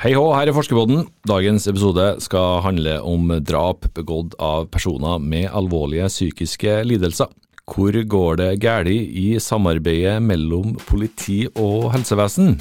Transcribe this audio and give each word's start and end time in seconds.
Hei 0.00 0.14
hå, 0.16 0.22
her 0.32 0.48
er 0.48 0.54
Forskerpodden. 0.56 1.02
Dagens 1.28 1.66
episode 1.68 2.04
skal 2.24 2.62
handle 2.64 2.94
om 3.04 3.26
drap 3.44 3.84
begått 3.92 4.32
av 4.40 4.70
personer 4.72 5.20
med 5.20 5.50
alvorlige 5.52 6.06
psykiske 6.08 6.78
lidelser. 6.88 7.28
Hvor 7.68 7.92
går 8.14 8.38
det 8.40 8.48
galt 8.62 8.88
i 8.88 9.34
samarbeidet 9.36 10.14
mellom 10.24 10.72
politi 10.88 11.42
og 11.52 11.90
helsevesen? 11.92 12.54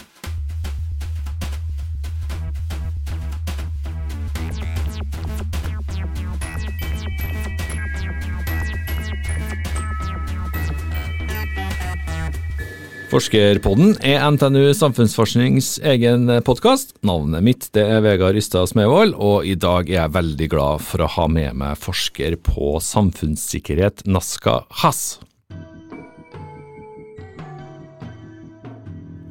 Forskerpodden 13.10 13.96
er 14.06 14.22
NTNU 14.36 14.68
Samfunnsforsknings 14.78 15.80
egen 15.82 16.30
podkast. 16.46 16.92
Navnet 17.02 17.42
mitt 17.42 17.64
det 17.74 17.82
er 17.82 18.04
Vegard 18.06 18.38
Ystad 18.38 18.70
Smevold, 18.70 19.16
og 19.18 19.48
i 19.50 19.56
dag 19.58 19.90
er 19.90 19.96
jeg 20.04 20.14
veldig 20.14 20.48
glad 20.52 20.84
for 20.86 21.02
å 21.02 21.08
ha 21.16 21.26
med 21.26 21.58
meg 21.58 21.80
forsker 21.82 22.38
på 22.46 22.76
samfunnssikkerhet, 22.86 24.06
Naska 24.06 24.60
Hass. 24.84 25.18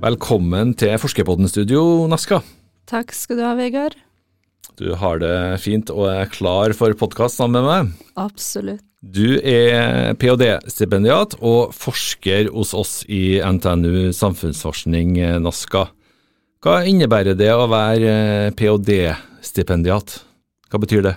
Velkommen 0.03 0.75
til 0.75 0.99
Forskerpodden-studio, 0.99 2.09
Naska. 2.11 2.43
Takk 2.91 3.15
skal 3.15 3.39
du 3.39 3.47
ha, 3.47 3.55
Vegard. 3.63 3.95
Du 4.75 4.91
har 4.99 5.23
det 5.23 5.63
fint 5.63 5.95
og 5.95 6.11
er 6.11 6.27
klar 6.35 6.75
for 6.75 6.99
podkast 6.99 7.39
sammen 7.39 7.63
med 7.63 7.71
meg? 7.71 8.11
Absolutt. 8.27 8.88
Du 8.99 9.39
er 9.39 10.17
ph.d.-stipendiat 10.19 11.37
og 11.39 11.71
forsker 11.77 12.49
hos 12.51 12.73
oss 12.75 13.05
i 13.07 13.39
NTNU 13.39 14.11
Samfunnsforskning 14.17 15.15
NASKA. 15.45 15.85
Hva 16.59 16.81
innebærer 16.91 17.39
det 17.39 17.53
å 17.55 17.69
være 17.71 18.51
ph.d.-stipendiat? 18.59 20.19
Hva 20.67 20.83
betyr 20.83 21.07
det? 21.07 21.15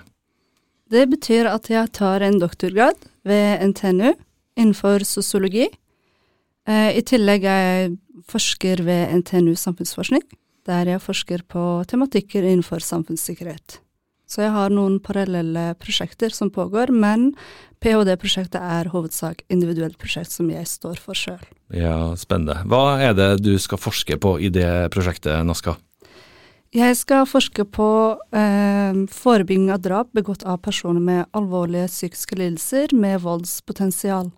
Det 0.93 1.07
betyr 1.09 1.49
at 1.49 1.71
jeg 1.73 1.89
tar 1.97 2.21
en 2.21 2.37
doktorgrad 2.37 3.01
ved 3.25 3.65
NTNU 3.73 4.11
innenfor 4.59 5.01
sosiologi. 5.07 5.65
I 6.69 7.01
tillegg 7.01 7.49
er 7.49 7.61
jeg 7.65 7.93
forsker 8.29 8.85
ved 8.85 9.15
NTNU 9.23 9.55
Samfunnsforskning, 9.57 10.21
der 10.69 10.93
jeg 10.93 11.01
forsker 11.01 11.41
på 11.49 11.81
tematikker 11.89 12.45
innenfor 12.45 12.83
samfunnssikkerhet. 12.85 13.81
Så 14.31 14.45
jeg 14.45 14.53
har 14.55 14.71
noen 14.71 15.01
parallelle 15.03 15.73
prosjekter 15.81 16.31
som 16.31 16.51
pågår, 16.53 16.93
men 16.95 17.33
ph.d.-prosjektet 17.83 18.61
er 18.61 18.91
hovedsak 18.93 19.41
individuelt 19.51 19.97
prosjekt 19.99 20.31
som 20.31 20.47
jeg 20.53 20.69
står 20.69 21.01
for 21.03 21.17
sjøl. 21.17 21.41
Ja, 21.75 22.13
spennende. 22.19 22.61
Hva 22.69 23.01
er 23.03 23.15
det 23.17 23.31
du 23.43 23.57
skal 23.59 23.81
forske 23.81 24.15
på 24.21 24.37
i 24.39 24.51
det 24.53 24.91
prosjektet, 24.93 25.41
Naska? 25.47 25.75
Jeg 26.71 26.95
skal 26.95 27.25
forske 27.27 27.65
på 27.67 27.89
eh, 28.31 29.01
forebygging 29.11 29.73
av 29.75 29.81
drap 29.83 30.13
begått 30.15 30.45
av 30.47 30.61
personer 30.63 31.03
med 31.03 31.25
alvorlige 31.35 31.89
psykiske 31.91 32.37
lidelser 32.39 32.95
med 32.95 33.19
voldspotensial. 33.25 34.31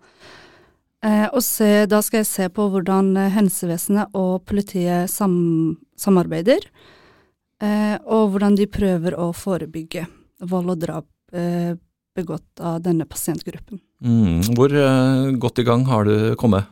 Eh, 1.06 1.28
og 1.28 1.38
se, 1.46 1.84
da 1.86 2.02
skal 2.02 2.24
jeg 2.24 2.30
se 2.32 2.50
på 2.50 2.66
hvordan 2.72 3.14
helsevesenet 3.36 4.18
og 4.18 4.42
politiet 4.50 5.12
sam 5.12 5.36
samarbeider 5.94 6.66
og 8.04 8.34
hvordan 8.34 8.56
de 8.58 8.68
prøver 8.70 9.16
å 9.18 9.30
forebygge 9.36 10.06
vold 10.50 10.72
og 10.74 10.82
drap 10.82 11.08
eh, 11.34 11.74
begått 12.14 12.62
av 12.62 12.80
denne 12.84 13.06
pasientgruppen. 13.08 13.80
Mm. 14.04 14.54
Hvor 14.54 14.74
eh, 14.74 15.32
godt 15.40 15.60
i 15.62 15.66
gang 15.66 15.86
har 15.88 16.06
du 16.06 16.34
kommet? 16.40 16.70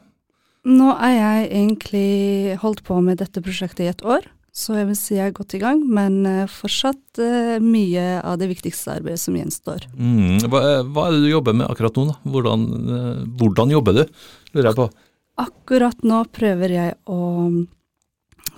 Nå 0.69 0.93
er 0.95 1.17
jeg 1.17 1.49
egentlig 1.49 2.61
holdt 2.63 2.85
på 2.87 3.01
med 3.03 3.19
dette 3.19 3.43
prosjektet 3.43 3.87
i 3.87 3.91
et 3.91 4.05
år, 4.07 4.29
så 4.55 4.77
jeg 4.77 4.91
vil 4.91 4.99
si 4.99 5.17
jeg 5.17 5.31
er 5.31 5.35
godt 5.35 5.57
i 5.57 5.63
gang, 5.63 5.81
men 5.83 6.21
eh, 6.29 6.51
fortsatt 6.51 7.23
eh, 7.23 7.57
mye 7.65 8.21
av 8.21 8.37
det 8.39 8.51
viktigste 8.53 8.99
arbeidet 8.99 9.23
som 9.23 9.39
gjenstår. 9.39 9.89
Mm. 9.97 10.45
Hva, 10.47 10.63
hva, 10.87 11.09
er 11.09 11.17
det 11.17 11.25
du 11.25 11.31
jobber 11.33 11.57
med 11.59 11.71
akkurat 11.73 11.99
nå? 11.99 12.07
Da? 12.13 12.19
Hvordan, 12.35 12.69
eh, 12.99 13.23
hvordan 13.41 13.75
jobber 13.75 13.99
du, 13.99 14.05
lurer 14.53 14.71
jeg 14.71 14.79
på? 14.79 14.91
Akkurat 15.43 16.05
nå 16.07 16.23
prøver 16.31 16.77
jeg 16.77 16.99
å 17.11 17.21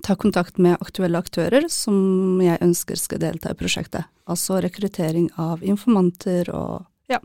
ta 0.04 0.16
kontakt 0.16 0.58
med 0.60 0.76
aktuelle 0.80 1.18
aktører 1.18 1.68
som 1.72 2.40
jeg 2.44 2.60
ønsker 2.62 3.00
skal 3.00 3.22
delta 3.22 3.54
i 3.54 3.58
prosjektet. 3.58 4.10
Altså 4.28 4.60
rekruttering 4.64 5.30
av 5.40 5.64
informanter 5.64 6.50
og 6.52 6.84
ja. 7.10 7.20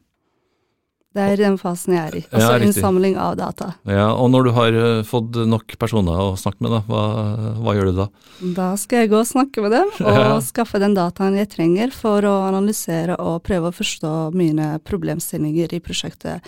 Det 1.16 1.25
er 1.25 1.41
den 1.41 1.57
fasen 1.59 1.95
jeg 1.95 2.01
er 2.06 2.18
i. 2.19 2.23
Altså 2.29 2.50
ja, 2.53 2.63
innsamling 2.63 3.18
av 3.19 3.35
data. 3.39 3.72
Ja, 3.89 4.12
Og 4.13 4.31
når 4.31 4.47
du 4.47 4.51
har 4.56 4.79
eh, 4.79 5.03
fått 5.07 5.39
nok 5.50 5.75
personer 5.81 6.23
å 6.23 6.34
snakke 6.39 6.63
med, 6.63 6.75
da, 6.78 6.81
hva, 6.88 7.03
hva, 7.59 7.75
gjør 7.75 7.91
du 7.91 8.01
da? 8.03 8.09
Da 8.56 8.72
skal 8.79 9.03
jeg 9.03 9.13
gå 9.13 9.22
og 9.22 9.28
snakke 9.28 9.63
med 9.66 9.75
dem, 9.75 9.94
og 10.07 10.19
ja. 10.22 10.35
skaffe 10.45 10.81
den 10.81 10.95
dataen 10.97 11.39
jeg 11.39 11.51
trenger 11.56 11.95
for 11.95 12.28
å 12.28 12.35
analysere 12.47 13.19
og 13.19 13.41
prøve 13.47 13.72
å 13.72 13.79
forstå 13.79 14.13
mine 14.38 14.75
problemstillinger 14.88 15.75
i 15.75 15.81
prosjektet 15.84 16.45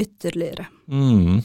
ytterligere. 0.00 0.68
Mm. 0.92 1.40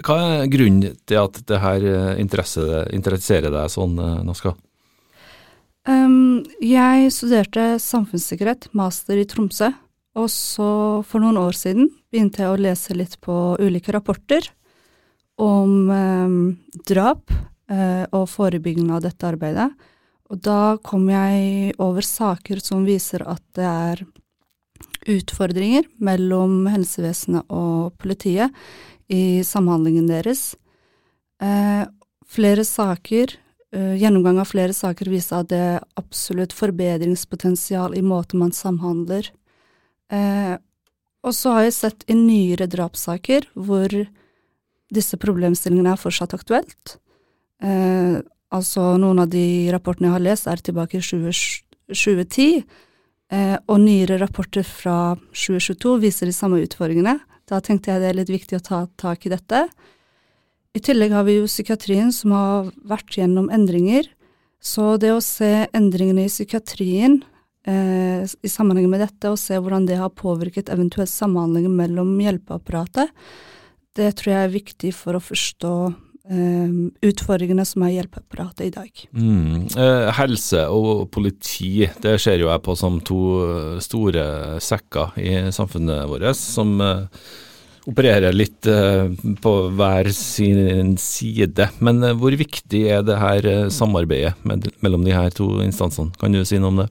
Hva 0.00 0.16
er 0.40 0.48
grunnen 0.48 0.96
til 1.08 1.20
at 1.20 1.38
det 1.48 1.60
her 1.60 1.84
eh, 1.84 2.20
interesserer 2.22 3.52
deg 3.52 3.72
sånn, 3.72 3.98
eh, 4.00 4.20
Naska? 4.24 4.54
Um, 5.88 6.42
jeg 6.62 7.12
studerte 7.12 7.74
samfunnssikkerhet, 7.80 8.70
master 8.76 9.20
i 9.20 9.26
Tromsø. 9.28 9.70
Og 10.18 10.26
så, 10.32 10.70
for 11.06 11.22
noen 11.22 11.38
år 11.40 11.56
siden, 11.56 11.90
begynte 12.10 12.42
jeg 12.42 12.52
å 12.52 12.60
lese 12.60 12.96
litt 12.96 13.14
på 13.22 13.34
ulike 13.62 13.92
rapporter 13.94 14.48
om 15.40 15.88
um, 15.88 16.40
drap 16.88 17.30
uh, 17.30 18.04
og 18.10 18.26
forebygging 18.28 18.90
av 18.92 19.04
dette 19.04 19.28
arbeidet. 19.28 19.68
Og 20.30 20.40
da 20.44 20.76
kom 20.84 21.08
jeg 21.10 21.74
over 21.82 22.06
saker 22.06 22.60
som 22.62 22.84
viser 22.86 23.24
at 23.28 23.42
det 23.58 23.66
er 23.66 24.04
utfordringer 25.10 25.86
mellom 26.02 26.66
helsevesenet 26.70 27.48
og 27.54 27.94
politiet 28.00 28.52
i 29.10 29.42
samhandlingen 29.46 30.06
deres. 30.10 30.54
Eh, 31.42 31.84
flere 32.30 32.64
saker, 32.64 33.34
eh, 33.74 33.94
Gjennomgang 33.98 34.38
av 34.38 34.50
flere 34.50 34.74
saker 34.76 35.10
viser 35.10 35.42
at 35.42 35.50
det 35.50 35.58
er 35.58 35.84
absolutt 35.98 36.54
forbedringspotensial 36.54 37.96
i 37.98 38.02
måten 38.02 38.38
man 38.38 38.54
samhandler. 38.54 39.30
Eh, 40.10 40.56
og 41.20 41.34
så 41.36 41.52
har 41.56 41.66
jeg 41.66 41.76
sett 41.76 42.04
i 42.08 42.16
nyere 42.16 42.68
drapssaker 42.70 43.50
hvor 43.54 43.92
disse 44.90 45.18
problemstillingene 45.20 45.94
er 45.94 46.00
fortsatt 46.00 46.34
aktuelt. 46.34 46.96
Eh, 47.62 48.18
altså 48.50 48.94
noen 48.98 49.22
av 49.22 49.30
de 49.30 49.70
rapportene 49.74 50.08
jeg 50.08 50.16
har 50.16 50.24
lest 50.24 50.48
er 50.50 50.62
tilbake 50.64 50.98
i 50.98 51.04
2010, 51.04 52.64
eh, 53.30 53.56
og 53.68 53.82
nyere 53.82 54.18
rapporter 54.22 54.66
fra 54.66 55.16
2022 55.34 55.98
viser 56.02 56.30
de 56.30 56.36
samme 56.36 56.62
utfordringene. 56.64 57.18
Da 57.50 57.58
tenkte 57.64 57.90
jeg 57.90 58.02
det 58.02 58.12
er 58.12 58.20
litt 58.20 58.30
viktig 58.30 58.60
å 58.60 58.64
ta 58.64 58.84
tak 59.00 59.26
i 59.26 59.32
dette. 59.32 59.64
I 60.70 60.82
tillegg 60.86 61.10
har 61.16 61.26
vi 61.26 61.40
jo 61.40 61.50
psykiatrien 61.50 62.12
som 62.14 62.34
har 62.36 62.70
vært 62.86 63.16
gjennom 63.18 63.50
endringer. 63.50 64.06
Så 64.62 64.94
det 65.02 65.10
å 65.10 65.22
se 65.24 65.66
endringene 65.74 66.28
i 66.28 66.30
psykiatrien 66.30 67.18
eh, 67.66 68.22
i 68.22 68.50
sammenheng 68.50 68.86
med 68.92 69.02
dette, 69.02 69.32
og 69.32 69.40
se 69.40 69.58
hvordan 69.58 69.88
det 69.88 69.98
har 69.98 70.12
påvirket 70.14 70.70
eventuelt 70.70 71.10
samhandlingen 71.10 71.74
mellom 71.74 72.12
hjelpeapparatet, 72.22 73.10
det 73.98 74.12
tror 74.20 74.34
jeg 74.34 74.46
er 74.46 74.54
viktig 74.54 74.92
for 74.94 75.18
å 75.18 75.24
forstå 75.24 75.74
utfordringene 76.30 77.64
som 77.66 77.82
er 77.82 77.96
hjelpeapparatet 77.96 78.68
i 78.68 78.72
dag. 78.74 79.04
Mm. 79.10 79.66
Eh, 79.74 80.08
helse 80.14 80.64
og 80.70 81.08
politi, 81.10 81.88
det 82.02 82.16
ser 82.22 82.38
jo 82.38 82.50
jeg 82.52 82.62
på 82.62 82.76
som 82.78 83.00
to 83.02 83.20
store 83.82 84.60
sekker 84.62 85.18
i 85.18 85.32
samfunnet 85.54 86.06
vårt, 86.10 86.28
som 86.38 86.76
eh, 86.84 87.24
opererer 87.88 88.34
litt 88.34 88.66
eh, 88.66 89.10
på 89.42 89.52
hver 89.76 90.10
sin 90.14 90.96
side. 91.00 91.70
Men 91.78 92.02
eh, 92.04 92.16
hvor 92.16 92.34
viktig 92.36 92.82
er 92.92 93.04
det 93.06 93.18
her 93.20 93.46
eh, 93.48 93.68
samarbeidet 93.72 94.34
med, 94.46 94.68
mellom 94.84 95.06
de 95.06 95.14
her 95.16 95.30
to 95.34 95.48
instansene? 95.64 96.14
Kan 96.20 96.36
du 96.36 96.44
si 96.44 96.60
noe 96.60 96.74
om 96.74 96.82
det? 96.84 96.88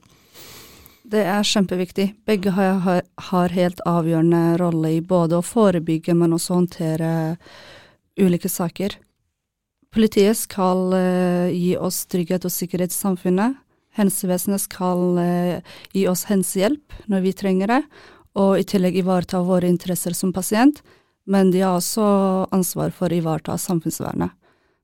Det 1.10 1.24
er 1.26 1.46
kjempeviktig. 1.46 2.12
Begge 2.28 2.54
har, 2.54 3.02
har 3.30 3.54
helt 3.56 3.80
avgjørende 3.88 4.60
rolle 4.60 4.94
i 4.98 5.02
både 5.02 5.40
å 5.40 5.46
forebygge, 5.46 6.14
men 6.14 6.36
også 6.36 6.60
håndtere 6.60 7.12
ulike 8.20 8.50
saker. 8.50 8.94
Politiet 9.90 10.38
skal 10.38 10.92
uh, 10.94 11.50
gi 11.50 11.74
oss 11.74 12.04
trygghet 12.06 12.44
og 12.46 12.52
sikkerhet 12.54 12.92
i 12.94 12.94
samfunnet. 12.94 13.56
Helsevesenet 13.98 14.62
skal 14.62 15.18
uh, 15.18 15.74
gi 15.90 16.04
oss 16.06 16.28
helsehjelp 16.28 16.94
når 17.10 17.24
vi 17.24 17.32
trenger 17.34 17.72
det, 17.72 17.80
og 18.38 18.60
i 18.60 18.66
tillegg 18.70 19.00
ivareta 19.00 19.40
våre 19.42 19.66
interesser 19.66 20.14
som 20.14 20.30
pasient. 20.32 20.78
Men 21.26 21.50
de 21.50 21.64
har 21.64 21.74
også 21.74 22.06
ansvar 22.54 22.94
for 22.94 23.10
å 23.10 23.18
ivareta 23.18 23.58
samfunnsvernet. 23.58 24.30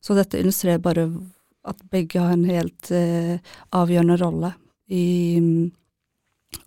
Så 0.03 0.15
dette 0.19 0.43
illustrerer 0.43 0.83
bare 0.83 1.07
at 1.67 1.79
begge 1.91 2.23
har 2.23 2.35
en 2.35 2.47
helt 2.51 2.91
uh, 2.91 3.39
avgjørende 3.79 4.19
rolle 4.19 4.53
i 4.91 5.07
um, 5.39 5.69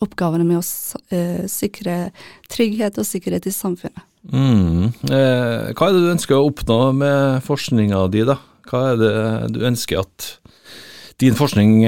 oppgavene 0.04 0.48
med 0.48 0.60
å 0.60 1.48
sikre 1.50 2.12
trygghet 2.52 3.00
og 3.00 3.08
sikkerhet 3.08 3.48
i 3.48 3.56
samfunnet. 3.56 4.09
Mm. 4.28 4.92
Eh, 5.08 5.72
hva 5.72 5.88
er 5.88 5.96
det 5.96 6.04
du 6.04 6.12
ønsker 6.12 6.36
å 6.36 6.50
oppnå 6.50 6.80
med 6.98 7.44
forskninga 7.46 8.04
di, 8.12 8.26
da? 8.28 8.40
Hva 8.70 8.82
er 8.92 9.00
det 9.00 9.14
du 9.56 9.64
ønsker 9.66 10.04
at 10.04 10.28
din 11.20 11.36
forskning 11.36 11.82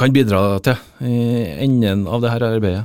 kan 0.00 0.12
bidra 0.14 0.60
til 0.64 0.78
i 1.04 1.16
enden 1.66 2.06
av 2.08 2.22
dette 2.22 2.48
arbeidet? 2.48 2.84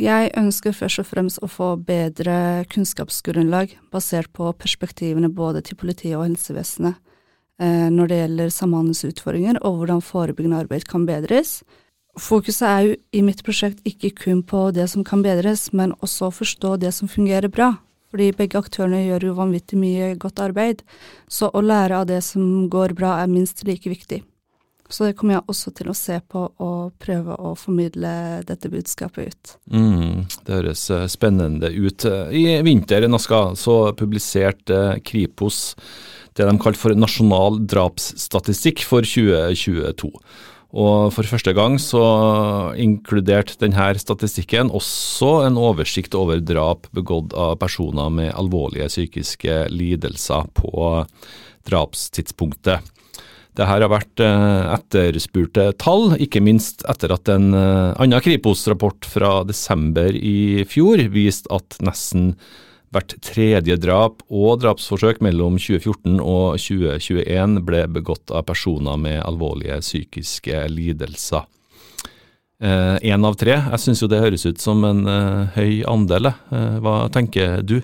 Jeg 0.00 0.30
ønsker 0.40 0.72
først 0.72 1.02
og 1.02 1.08
fremst 1.10 1.42
å 1.44 1.50
få 1.50 1.74
bedre 1.76 2.64
kunnskapsgrunnlag 2.72 3.74
basert 3.92 4.30
på 4.32 4.48
perspektivene 4.56 5.28
både 5.28 5.60
til 5.66 5.76
politiet 5.76 6.16
og 6.16 6.24
helsevesenet 6.24 6.96
når 7.92 8.08
det 8.08 8.20
gjelder 8.22 8.54
samhandlingsutfordringer 8.56 9.60
og 9.60 9.82
hvordan 9.82 10.00
forebyggende 10.00 10.62
arbeid 10.64 10.88
kan 10.88 11.04
bedres. 11.06 11.60
Fokuset 12.20 12.66
er 12.68 12.82
jo 12.84 12.96
i 13.16 13.22
mitt 13.24 13.40
prosjekt 13.44 13.80
ikke 13.88 14.10
kun 14.24 14.42
på 14.44 14.66
det 14.76 14.84
som 14.92 15.04
kan 15.04 15.22
bedres, 15.24 15.70
men 15.72 15.94
også 16.04 16.28
å 16.28 16.34
forstå 16.42 16.76
det 16.82 16.92
som 16.92 17.08
fungerer 17.08 17.48
bra. 17.48 17.72
Fordi 18.12 18.28
begge 18.36 18.60
aktørene 18.60 19.06
gjør 19.06 19.30
jo 19.30 19.38
vanvittig 19.38 19.78
mye 19.80 20.10
godt 20.20 20.42
arbeid, 20.44 20.82
så 21.24 21.48
å 21.48 21.62
lære 21.64 22.02
av 22.02 22.10
det 22.10 22.20
som 22.26 22.68
går 22.68 22.92
bra 22.98 23.16
er 23.22 23.32
minst 23.32 23.64
like 23.64 23.88
viktig. 23.88 24.20
Så 24.92 25.06
det 25.08 25.14
kommer 25.16 25.38
jeg 25.38 25.48
også 25.48 25.70
til 25.72 25.88
å 25.88 25.96
se 25.96 26.18
på 26.28 26.42
og 26.60 26.92
prøve 27.00 27.32
å 27.40 27.54
formidle 27.56 28.42
dette 28.44 28.68
budskapet 28.68 29.32
ut. 29.32 29.54
Mm, 29.72 30.26
det 30.44 30.52
høres 30.58 30.82
eh, 30.92 31.06
spennende 31.08 31.70
ut. 31.72 32.04
I 32.28 32.60
vinter 32.66 33.08
Naska, 33.08 33.54
så 33.56 33.76
publiserte 33.96 34.98
Kripos 35.08 35.62
det 36.36 36.44
de 36.44 36.52
kalte 36.60 36.80
for 36.80 36.96
nasjonal 36.96 37.56
drapsstatistikk 37.68 38.84
for 38.88 39.08
2022. 39.08 40.12
Og 40.72 41.10
for 41.12 41.28
første 41.28 41.52
gang 41.52 41.76
så 41.80 42.02
inkluderte 42.80 43.58
denne 43.60 43.90
statistikken 44.00 44.72
også 44.72 45.42
en 45.44 45.58
oversikt 45.60 46.16
over 46.16 46.40
drap 46.40 46.88
begått 46.96 47.36
av 47.36 47.58
personer 47.60 48.08
med 48.08 48.32
alvorlige 48.32 48.88
psykiske 48.88 49.66
lidelser 49.68 50.48
på 50.56 51.04
drapstidspunktet. 51.68 52.80
Dette 53.52 53.68
har 53.68 53.84
vært 53.92 54.20
eh, 54.24 54.72
etterspurte 54.72 55.66
tall, 55.76 56.14
ikke 56.16 56.40
minst 56.40 56.86
etter 56.88 57.12
at 57.12 57.28
en 57.28 57.52
eh, 57.52 57.92
annen 58.00 58.24
Kripos-rapport 58.24 59.04
fra 59.04 59.42
desember 59.44 60.16
i 60.16 60.64
fjor 60.64 61.04
viste 61.12 61.52
at 61.52 61.76
nesten 61.84 62.32
Hvert 62.92 63.14
tredje 63.24 63.78
drap 63.80 64.20
og 64.28 64.60
drapsforsøk 64.60 65.22
mellom 65.24 65.56
2014 65.56 66.18
og 66.20 66.58
2021 66.60 67.62
ble 67.64 67.86
begått 67.88 68.32
av 68.34 68.44
personer 68.50 68.98
med 69.00 69.22
alvorlige 69.24 69.78
psykiske 69.80 70.66
lidelser. 70.68 71.48
Én 72.62 73.16
eh, 73.16 73.28
av 73.28 73.38
tre. 73.40 73.56
Jeg 73.56 73.80
syns 73.82 74.02
jo 74.04 74.10
det 74.12 74.20
høres 74.22 74.44
ut 74.44 74.60
som 74.60 74.84
en 74.86 75.06
eh, 75.08 75.56
høy 75.56 75.80
andel. 75.88 76.30
Eh, 76.30 76.76
hva 76.84 77.08
tenker 77.14 77.64
du? 77.64 77.80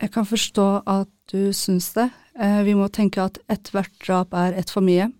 Jeg 0.00 0.12
kan 0.12 0.26
forstå 0.28 0.66
at 0.88 1.12
du 1.30 1.52
syns 1.54 1.92
det. 1.94 2.08
Eh, 2.40 2.62
vi 2.66 2.74
må 2.74 2.88
tenke 2.88 3.28
at 3.28 3.38
ethvert 3.52 3.92
drap 4.02 4.34
er 4.34 4.56
ett 4.56 4.72
for 4.72 4.84
mye. 4.84 5.10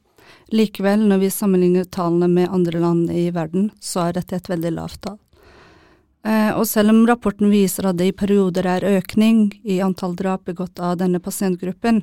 Likevel, 0.50 1.04
når 1.06 1.22
vi 1.22 1.30
sammenligner 1.34 1.86
tallene 1.92 2.28
med 2.32 2.50
andre 2.50 2.80
land 2.82 3.12
i 3.12 3.28
verden, 3.34 3.70
så 3.84 4.08
er 4.08 4.18
dette 4.18 4.40
et 4.40 4.50
veldig 4.50 4.74
lavt 4.80 5.04
tall. 5.06 5.20
Eh, 6.26 6.52
og 6.58 6.64
selv 6.66 6.90
om 6.90 7.04
rapporten 7.06 7.52
viser 7.52 7.86
at 7.86 7.98
det 8.00 8.10
i 8.10 8.16
perioder 8.16 8.66
er 8.66 8.86
økning 8.96 9.50
i 9.62 9.78
antall 9.84 10.16
drap 10.18 10.48
begått 10.48 10.80
av 10.82 10.96
denne 10.98 11.20
pasientgruppen, 11.22 12.02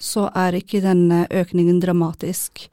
så 0.00 0.26
er 0.34 0.58
ikke 0.58 0.82
denne 0.82 1.26
økningen 1.30 1.78
dramatisk. 1.82 2.66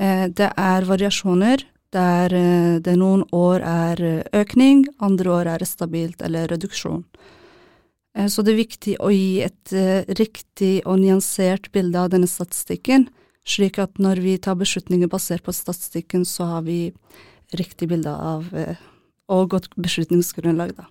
Eh, 0.00 0.24
det 0.32 0.48
er 0.54 0.88
variasjoner 0.88 1.66
der 1.92 2.32
eh, 2.32 2.78
det 2.84 2.96
noen 3.00 3.26
år 3.34 3.64
er 3.66 4.02
økning, 4.40 4.86
andre 5.04 5.34
år 5.36 5.52
er 5.52 5.64
det 5.64 5.68
stabilt 5.68 6.24
eller 6.24 6.48
reduksjon. 6.54 7.04
Så 8.18 8.42
det 8.42 8.50
er 8.50 8.64
viktig 8.64 8.92
å 9.04 9.12
gi 9.14 9.44
et 9.44 9.72
riktig 10.18 10.80
og 10.88 10.96
nyansert 10.98 11.68
bilde 11.70 12.00
av 12.02 12.08
denne 12.10 12.26
statistikken, 12.26 13.04
slik 13.46 13.78
at 13.78 14.00
når 14.02 14.18
vi 14.24 14.32
tar 14.42 14.56
beslutninger 14.58 15.06
basert 15.12 15.44
på 15.46 15.54
statistikken, 15.54 16.24
så 16.26 16.48
har 16.50 16.64
vi 16.66 16.88
riktig 17.54 17.86
bilde 17.92 18.10
av 18.10 18.48
og 19.28 19.50
godt 19.54 19.68
beslutningsgrunnlag, 19.76 20.74
da. 20.78 20.88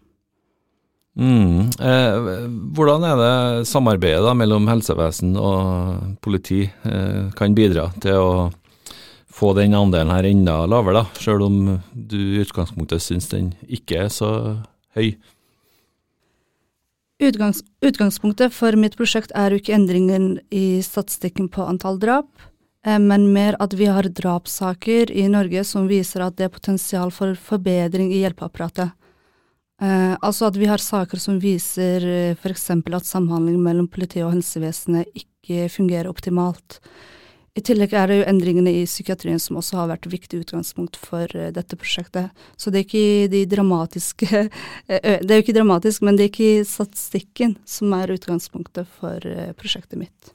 Mm. 1.18 1.72
Eh, 1.82 2.48
hvordan 2.78 3.06
er 3.10 3.18
det 3.18 3.68
samarbeidet 3.68 4.22
da, 4.22 4.36
mellom 4.38 4.68
helsevesen 4.70 5.34
og 5.42 6.18
politi 6.22 6.68
eh, 6.68 7.24
kan 7.38 7.56
bidra 7.58 7.90
til 8.04 8.22
å 8.22 8.32
få 9.38 9.54
den 9.58 9.74
andelen 9.78 10.14
her 10.14 10.28
enda 10.30 10.60
lavere, 10.70 11.02
da, 11.02 11.22
selv 11.22 11.48
om 11.48 11.58
du 11.94 12.18
i 12.18 12.44
utgangspunktet 12.44 13.04
syns 13.04 13.30
den 13.34 13.52
ikke 13.66 14.06
er 14.06 14.14
så 14.14 14.30
høy? 14.98 15.16
Utgangs, 17.18 17.64
utgangspunktet 17.82 18.54
for 18.54 18.78
mitt 18.78 18.98
prosjekt 18.98 19.34
er 19.34 19.50
jo 19.54 19.62
ikke 19.62 19.74
endringen 19.74 20.36
i 20.54 20.84
statistikken 20.86 21.50
på 21.54 21.66
antall 21.66 21.98
drap, 22.02 22.30
men 22.86 23.26
mer 23.34 23.56
at 23.60 23.74
vi 23.76 23.88
har 23.90 24.06
drapssaker 24.16 25.10
i 25.12 25.26
Norge 25.28 25.64
som 25.68 25.90
viser 25.90 26.22
at 26.24 26.38
det 26.38 26.46
er 26.46 26.54
potensial 26.54 27.10
for 27.12 27.34
forbedring 27.36 28.14
i 28.14 28.22
hjelpeapparatet. 28.22 28.94
Eh, 29.82 30.16
altså 30.22 30.48
at 30.48 30.56
vi 30.58 30.66
har 30.66 30.82
saker 30.82 31.22
som 31.22 31.38
viser 31.42 32.06
eh, 32.06 32.34
f.eks. 32.34 32.70
at 32.72 33.06
samhandling 33.06 33.60
mellom 33.62 33.86
politiet 33.88 34.26
og 34.26 34.34
helsevesenet 34.34 35.12
ikke 35.14 35.68
fungerer 35.70 36.10
optimalt. 36.10 36.80
I 37.58 37.62
tillegg 37.66 37.94
er 37.98 38.10
det 38.10 38.18
jo 38.20 38.26
endringene 38.30 38.74
i 38.82 38.86
psykiatrien 38.86 39.40
som 39.42 39.58
også 39.58 39.80
har 39.80 39.90
vært 39.90 40.10
viktig 40.10 40.44
utgangspunkt 40.44 40.98
for 41.02 41.26
uh, 41.34 41.48
dette 41.50 41.74
prosjektet. 41.80 42.30
Så 42.54 42.70
det 42.70 42.84
er 42.84 42.86
ikke 42.86 43.32
de 43.34 43.42
dramatiske 43.50 44.44
Det 44.92 45.26
er 45.26 45.40
jo 45.40 45.42
ikke 45.42 45.58
dramatisk, 45.58 46.06
men 46.06 46.20
det 46.20 46.28
er 46.28 46.32
ikke 46.36 46.70
statistikken 46.70 47.58
som 47.66 47.98
er 47.98 48.14
utgangspunktet 48.14 48.86
for 49.00 49.26
prosjektet 49.58 50.06
mitt. 50.06 50.34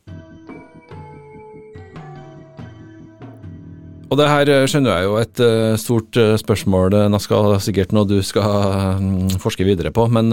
Og 4.13 4.19
det 4.21 4.27
her 4.29 4.51
eh, 4.53 4.67
skjønner 4.69 4.93
jeg 4.93 5.07
jo 5.07 5.13
et 5.17 5.41
uh, 5.41 5.75
stort 5.81 6.17
uh, 6.21 6.35
spørsmål, 6.37 6.93
skal 7.23 7.55
sikkert 7.65 7.95
noe 7.97 8.05
du 8.05 8.19
skal 8.21 8.99
um, 9.01 9.31
forske 9.41 9.65
videre 9.65 9.89
på. 9.95 10.05
Men 10.13 10.29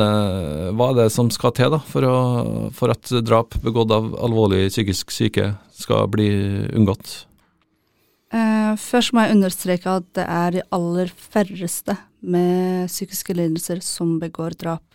hva 0.75 0.89
er 0.89 0.97
det 0.97 1.05
som 1.15 1.29
skal 1.31 1.53
til 1.55 1.71
da, 1.71 1.79
for, 1.87 2.03
å, 2.03 2.17
for, 2.75 2.91
at 2.91 3.07
drap 3.23 3.55
begått 3.63 3.93
av 3.95 4.09
alvorlig 4.19 4.65
psykisk 4.73 5.13
syke 5.15 5.53
skal 5.79 6.11
bli 6.11 6.29
unngått? 6.75 7.25
først 8.77 9.15
må 9.17 9.23
jeg 9.23 9.33
understreke 9.33 9.89
at 9.89 10.05
det 10.13 10.23
er 10.29 10.51
de 10.53 10.61
aller 10.75 11.09
færreste 11.09 11.95
med 12.21 12.85
psykiske 12.85 13.33
lidelser 13.33 13.79
som 13.81 14.19
begår 14.21 14.53
drap. 14.61 14.85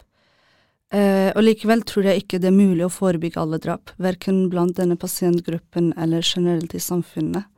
og 0.95 1.41
likevel 1.43 1.83
tror 1.83 2.07
jeg 2.07 2.23
ikke 2.23 2.39
det 2.39 2.53
er 2.53 2.55
mulig 2.55 2.85
å 2.87 2.93
forebygge 2.95 3.43
alle 3.43 3.59
drap, 3.59 3.91
verken 3.99 4.45
blant 4.53 4.79
denne 4.79 4.95
pasientgruppen 4.95 5.91
eller 5.99 6.23
generelt 6.23 6.79
i 6.79 6.85
samfunnet. 6.85 7.51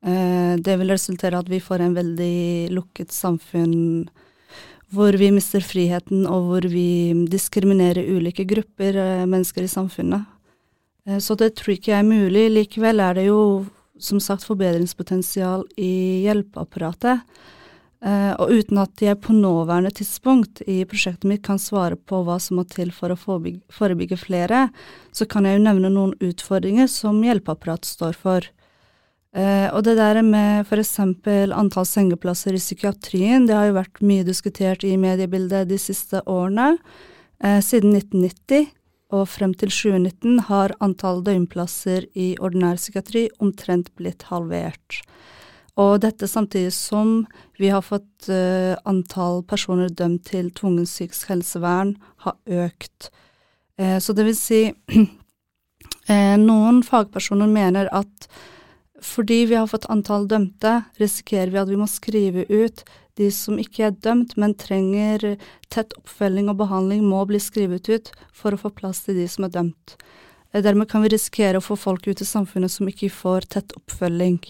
Eh, 0.00 0.56
det 0.56 0.78
vil 0.80 0.90
resultere 0.90 1.38
at 1.38 1.48
vi 1.50 1.60
får 1.60 1.84
en 1.84 1.96
veldig 1.96 2.70
lukket 2.72 3.12
samfunn 3.12 4.08
hvor 4.90 5.14
vi 5.14 5.28
mister 5.30 5.62
friheten, 5.62 6.24
og 6.26 6.48
hvor 6.48 6.66
vi 6.66 7.12
diskriminerer 7.30 8.08
ulike 8.08 8.46
grupper 8.48 8.96
eh, 8.96 9.26
mennesker 9.28 9.66
i 9.66 9.70
samfunnet. 9.70 10.24
Eh, 11.06 11.20
så 11.20 11.36
det 11.36 11.52
tror 11.60 11.76
ikke 11.76 11.92
jeg 11.92 12.00
er 12.00 12.08
mulig. 12.08 12.48
Likevel 12.56 13.04
er 13.04 13.20
det 13.20 13.28
jo 13.28 13.40
som 14.00 14.22
sagt 14.24 14.46
forbedringspotensial 14.48 15.66
i 15.76 16.24
hjelpeapparatet. 16.24 17.26
Og 18.00 18.48
uten 18.56 18.78
at 18.80 19.02
jeg 19.04 19.18
på 19.20 19.34
nåværende 19.36 19.90
tidspunkt 19.92 20.62
i 20.64 20.78
prosjektet 20.88 21.26
mitt 21.28 21.42
kan 21.44 21.58
svare 21.60 21.98
på 22.00 22.22
hva 22.24 22.38
som 22.40 22.56
må 22.56 22.62
til 22.64 22.94
for 22.96 23.12
å 23.12 23.18
forebygge 23.20 24.16
flere, 24.16 24.62
så 25.12 25.26
kan 25.28 25.44
jeg 25.44 25.58
jo 25.58 25.64
nevne 25.66 25.90
noen 25.92 26.14
utfordringer 26.16 26.88
som 26.88 27.20
hjelpeapparatet 27.20 27.90
står 27.90 28.16
for. 28.16 28.48
Eh, 29.30 29.68
og 29.70 29.84
det 29.86 29.94
der 29.94 30.18
med 30.26 30.66
f.eks. 30.66 30.96
antall 30.98 31.86
sengeplasser 31.86 32.56
i 32.56 32.62
psykiatrien, 32.62 33.46
det 33.46 33.54
har 33.54 33.68
jo 33.68 33.78
vært 33.78 34.02
mye 34.02 34.26
diskutert 34.26 34.82
i 34.82 34.96
mediebildet 34.98 35.70
de 35.70 35.78
siste 35.78 36.22
årene. 36.26 36.74
Eh, 37.38 37.60
siden 37.62 37.94
1990 37.94 38.72
og 39.14 39.26
frem 39.30 39.54
til 39.58 39.70
2019 39.70 40.46
har 40.50 40.74
antall 40.82 41.22
døgnplasser 41.26 42.08
i 42.14 42.32
ordinær 42.42 42.78
psykiatri 42.78 43.28
omtrent 43.42 43.92
blitt 43.98 44.26
halvert. 44.30 45.00
Og 45.78 46.02
dette 46.02 46.26
samtidig 46.30 46.74
som 46.74 47.24
vi 47.58 47.70
har 47.72 47.82
fått 47.82 48.28
uh, 48.28 48.74
antall 48.86 49.40
personer 49.48 49.88
dømt 49.88 50.26
til 50.28 50.50
tvungent 50.54 50.90
psykisk 50.90 51.30
helsevern 51.30 51.94
har 52.26 52.36
økt. 52.46 53.08
Så 53.80 54.12
det 54.12 54.26
vil 54.26 54.36
si, 54.36 54.58
noen 56.44 56.82
fagpersoner 56.84 57.48
mener 57.48 57.88
at 57.96 58.28
fordi 59.02 59.44
vi 59.50 59.56
har 59.56 59.68
fått 59.70 59.88
antall 59.92 60.26
dømte, 60.28 60.82
risikerer 61.00 61.52
vi 61.52 61.60
at 61.62 61.70
vi 61.70 61.78
må 61.80 61.88
skrive 61.88 62.44
ut 62.48 62.84
de 63.20 63.28
som 63.34 63.58
ikke 63.60 63.88
er 63.88 63.96
dømt, 64.04 64.36
men 64.40 64.54
trenger 64.56 65.34
tett 65.72 65.92
oppfølging 65.98 66.48
og 66.52 66.60
behandling, 66.62 67.02
må 67.04 67.24
bli 67.28 67.40
skrevet 67.42 67.88
ut 67.90 68.12
for 68.32 68.54
å 68.54 68.60
få 68.60 68.72
plass 68.76 69.04
til 69.04 69.18
de 69.18 69.26
som 69.28 69.46
er 69.48 69.54
dømt. 69.56 69.96
Eh, 70.52 70.62
dermed 70.62 70.88
kan 70.90 71.04
vi 71.04 71.12
risikere 71.12 71.60
å 71.60 71.64
få 71.64 71.76
folk 71.76 72.08
ut 72.08 72.22
i 72.22 72.28
samfunnet 72.28 72.72
som 72.72 72.88
ikke 72.88 73.10
får 73.12 73.50
tett 73.56 73.76
oppfølging. 73.76 74.40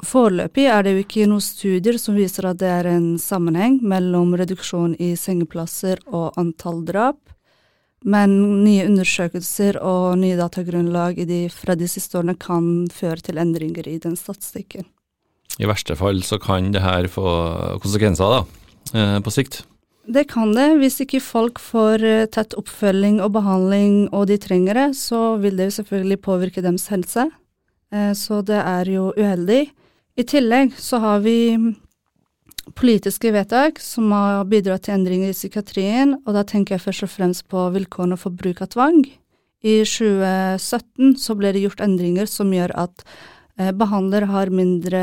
Foreløpig 0.00 0.64
er 0.72 0.84
det 0.84 0.94
jo 0.94 1.02
ikke 1.02 1.26
noen 1.28 1.44
studier 1.44 1.98
som 2.00 2.16
viser 2.16 2.48
at 2.48 2.60
det 2.62 2.70
er 2.72 2.88
en 2.94 3.10
sammenheng 3.20 3.82
mellom 3.84 4.32
reduksjon 4.40 4.94
i 4.96 5.12
sengeplasser 5.20 6.00
og 6.08 6.38
antall 6.40 6.80
drap, 6.88 7.20
Men 8.04 8.62
nye 8.64 8.86
undersøkelser 8.88 9.76
og 9.84 10.16
nye 10.22 10.38
datagrunnlag 10.38 11.18
de, 11.28 11.42
fra 11.52 11.76
de 11.76 11.88
siste 11.90 12.16
årene 12.16 12.36
kan 12.40 12.88
føre 12.94 13.20
til 13.26 13.40
endringer 13.40 13.88
i 13.88 13.98
den 14.00 14.16
statistikken. 14.16 14.86
I 15.60 15.68
verste 15.68 15.96
fall 15.98 16.22
så 16.24 16.38
kan 16.40 16.70
det 16.72 16.80
her 16.80 17.08
få 17.12 17.26
konsekvenser 17.82 18.32
da, 18.32 18.40
eh, 18.94 19.18
på 19.20 19.34
sikt? 19.34 19.64
Det 20.08 20.24
kan 20.30 20.54
det. 20.56 20.78
Hvis 20.80 21.02
ikke 21.04 21.20
folk 21.20 21.60
får 21.60 22.04
eh, 22.06 22.28
tett 22.32 22.56
oppfølging 22.56 23.20
og 23.20 23.34
behandling 23.36 24.08
og 24.16 24.30
de 24.30 24.38
trenger 24.40 24.78
det, 24.78 24.88
så 24.96 25.36
vil 25.42 25.58
det 25.58 25.68
jo 25.68 25.76
selvfølgelig 25.80 26.20
påvirke 26.24 26.64
deres 26.64 26.88
helse. 26.88 27.28
Eh, 27.92 28.12
så 28.16 28.40
det 28.46 28.62
er 28.62 28.88
jo 28.88 29.10
uheldig. 29.18 29.66
I 30.16 30.24
tillegg 30.24 30.72
så 30.80 30.98
har 31.04 31.20
vi 31.24 31.36
politiske 32.76 33.32
vedtak 33.34 33.80
som 33.82 34.10
har 34.14 34.44
bidratt 34.50 34.86
til 34.86 34.96
endringer 34.96 35.32
i 35.32 35.36
psykiatrien, 35.36 36.16
og 36.24 36.36
da 36.36 36.44
tenker 36.46 36.76
jeg 36.76 36.84
først 36.84 37.06
og 37.06 37.12
fremst 37.12 37.46
på 37.50 37.66
vilkårene 37.74 38.18
for 38.20 38.34
bruk 38.34 38.62
av 38.64 38.72
tvang. 38.74 39.02
I 39.60 39.74
2017 39.84 41.18
så 41.20 41.36
ble 41.36 41.52
det 41.52 41.64
gjort 41.66 41.82
endringer 41.84 42.30
som 42.30 42.52
gjør 42.54 42.72
at 42.80 43.04
eh, 43.60 43.72
behandler 43.76 44.28
har 44.30 44.52
mindre 44.54 45.02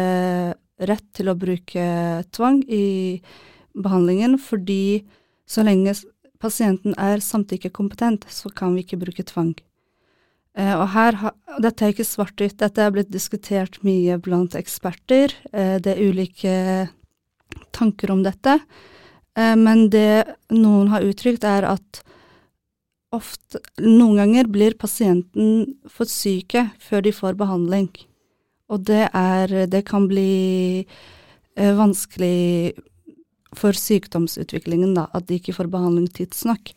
rett 0.77 1.05
til 1.17 1.29
å 1.29 1.37
bruke 1.37 1.85
tvang 2.33 2.63
i 2.69 3.21
behandlingen, 3.77 4.37
fordi 4.41 5.05
så 5.47 5.63
lenge 5.65 5.93
pasienten 6.41 6.97
er 7.01 7.21
samtykkekompetent, 7.23 8.27
så 8.29 8.49
kan 8.53 8.75
vi 8.75 8.85
ikke 8.85 9.01
bruke 9.01 9.25
tvang. 9.25 9.55
Eh, 10.57 10.73
og 10.73 10.89
her, 10.95 11.17
Dette 11.61 11.85
er 11.85 11.93
ikke 11.93 12.05
svart-hvitt, 12.05 12.57
dette 12.61 12.81
er 12.81 12.93
blitt 12.93 13.13
diskutert 13.13 13.79
mye 13.85 14.17
blant 14.21 14.57
eksperter. 14.57 15.33
Eh, 15.53 15.77
det 15.81 15.93
er 15.93 16.03
ulike 16.09 16.53
tanker 17.75 18.11
om 18.13 18.23
dette, 18.25 18.59
eh, 19.37 19.55
men 19.55 19.89
det 19.93 20.37
noen 20.53 20.91
har 20.93 21.05
uttrykt, 21.05 21.43
er 21.47 21.67
at 21.69 22.03
ofte, 23.15 23.61
noen 23.79 24.17
ganger 24.19 24.49
blir 24.51 24.75
pasienten 24.79 25.77
for 25.87 26.09
syke 26.09 26.67
før 26.83 27.05
de 27.05 27.15
får 27.15 27.39
behandling. 27.39 27.89
Og 28.67 28.83
det 28.83 29.07
er 29.15 29.67
Det 29.67 29.85
kan 29.85 30.07
bli 30.07 30.85
vanskelig 31.55 32.73
for 33.55 33.71
sykdomsutviklingen, 33.71 34.93
da, 34.93 35.07
at 35.13 35.27
de 35.27 35.39
ikke 35.39 35.55
får 35.55 35.69
behandling 35.71 36.07
tidsnok. 36.11 36.73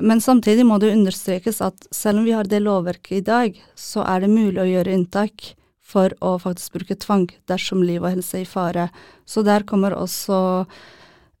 Men 0.00 0.20
samtidig 0.20 0.66
må 0.68 0.78
det 0.78 0.92
understrekes 0.92 1.62
at 1.64 1.86
selv 1.94 2.20
om 2.20 2.26
vi 2.28 2.34
har 2.36 2.44
det 2.44 2.60
lovverket 2.62 3.18
i 3.18 3.24
dag, 3.24 3.62
så 3.74 4.04
er 4.04 4.24
det 4.24 4.32
mulig 4.32 4.60
å 4.60 4.68
gjøre 4.68 4.92
inntak 4.92 5.54
for 5.86 6.14
å 6.24 6.36
faktisk 6.42 6.74
bruke 6.76 6.98
tvang 6.98 7.28
dersom 7.50 7.84
liv 7.86 8.02
og 8.02 8.16
helse 8.16 8.40
er 8.40 8.44
i 8.44 8.50
fare. 8.50 8.88
Så 9.28 9.44
der 9.46 9.66
kommer 9.68 9.94
også 9.94 10.38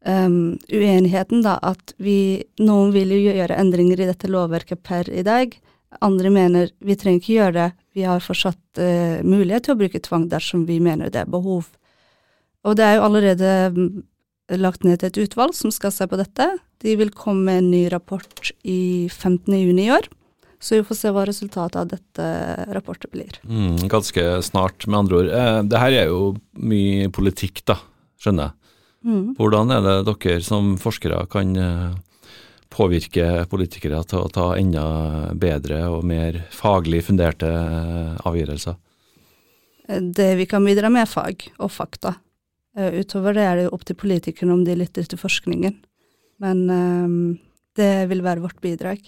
um, 0.06 0.56
uenigheten, 0.70 1.42
da, 1.46 1.56
at 1.66 1.96
vi 1.98 2.44
Noen 2.62 2.92
vil 2.94 3.14
jo 3.16 3.22
gjøre 3.26 3.58
endringer 3.58 4.02
i 4.02 4.10
dette 4.10 4.30
lovverket 4.30 4.84
per 4.86 5.10
i 5.10 5.24
dag. 5.26 5.56
Andre 6.04 6.30
mener 6.30 6.70
vi 6.78 6.96
trenger 6.98 7.22
ikke 7.22 7.38
gjøre 7.38 7.56
det, 7.56 7.70
vi 7.96 8.04
har 8.06 8.22
fortsatt 8.22 8.82
uh, 8.82 9.24
mulighet 9.26 9.66
til 9.66 9.74
å 9.74 9.80
bruke 9.80 10.02
tvang 10.04 10.28
dersom 10.30 10.66
vi 10.68 10.78
mener 10.82 11.10
det 11.10 11.24
er 11.24 11.32
behov. 11.32 11.72
Og 12.66 12.78
det 12.78 12.86
er 12.86 12.98
jo 12.98 13.06
allerede 13.06 13.50
lagt 14.54 14.86
ned 14.86 15.00
til 15.00 15.10
et 15.10 15.20
utvalg 15.26 15.54
som 15.58 15.72
skal 15.74 15.94
se 15.94 16.06
på 16.06 16.18
dette. 16.20 16.46
De 16.82 16.94
vil 16.98 17.10
komme 17.14 17.46
med 17.48 17.64
en 17.64 17.72
ny 17.72 17.82
rapport 17.90 18.52
i 18.62 19.08
15. 19.10 19.50
juni 19.54 19.88
i 19.88 19.92
år. 19.94 20.06
Så 20.66 20.74
vi 20.74 20.82
får 20.86 20.98
se 20.98 21.10
hva 21.14 21.22
resultatet 21.28 21.76
av 21.78 21.90
dette 21.92 22.24
rapportet 22.74 23.12
blir. 23.12 23.36
Mm, 23.46 23.86
ganske 23.86 24.22
snart, 24.42 24.88
med 24.90 24.98
andre 24.98 25.20
ord. 25.20 25.28
Eh, 25.30 25.58
det 25.70 25.78
her 25.78 25.94
er 25.94 26.08
jo 26.10 26.32
mye 26.58 27.06
politikk, 27.14 27.62
da, 27.70 27.76
skjønner 28.18 28.48
jeg. 28.48 28.72
Mm. 29.06 29.28
Hvordan 29.38 29.70
er 29.70 29.84
det 29.84 29.94
dere 30.08 30.42
som 30.42 30.72
forskere 30.82 31.20
kan 31.30 31.54
eh, 31.62 32.34
påvirke 32.74 33.44
politikere 33.52 34.02
til 34.10 34.24
å 34.24 34.32
ta 34.34 34.48
enda 34.58 34.88
bedre 35.38 35.84
og 35.86 36.02
mer 36.10 36.42
faglig 36.50 37.04
funderte 37.06 37.46
eh, 37.46 38.12
avgjørelser? 38.26 38.80
Det 39.86 40.32
vi 40.40 40.50
kan 40.50 40.66
bidra 40.66 40.90
med, 40.90 41.06
er 41.06 41.12
fag 41.12 41.46
og 41.62 41.70
fakta. 41.70 42.16
Utover 42.74 43.38
det 43.38 43.44
er 43.46 43.54
det 43.54 43.68
jo 43.68 43.76
opp 43.76 43.84
til 43.86 43.96
politikerne 44.02 44.56
om 44.56 44.64
de 44.66 44.74
lytter 44.74 45.06
til 45.06 45.20
forskningen. 45.20 45.78
Men 46.42 46.66
det 47.78 47.92
vil 48.10 48.24
være 48.26 48.42
vårt 48.42 48.58
bidrag. 48.60 48.98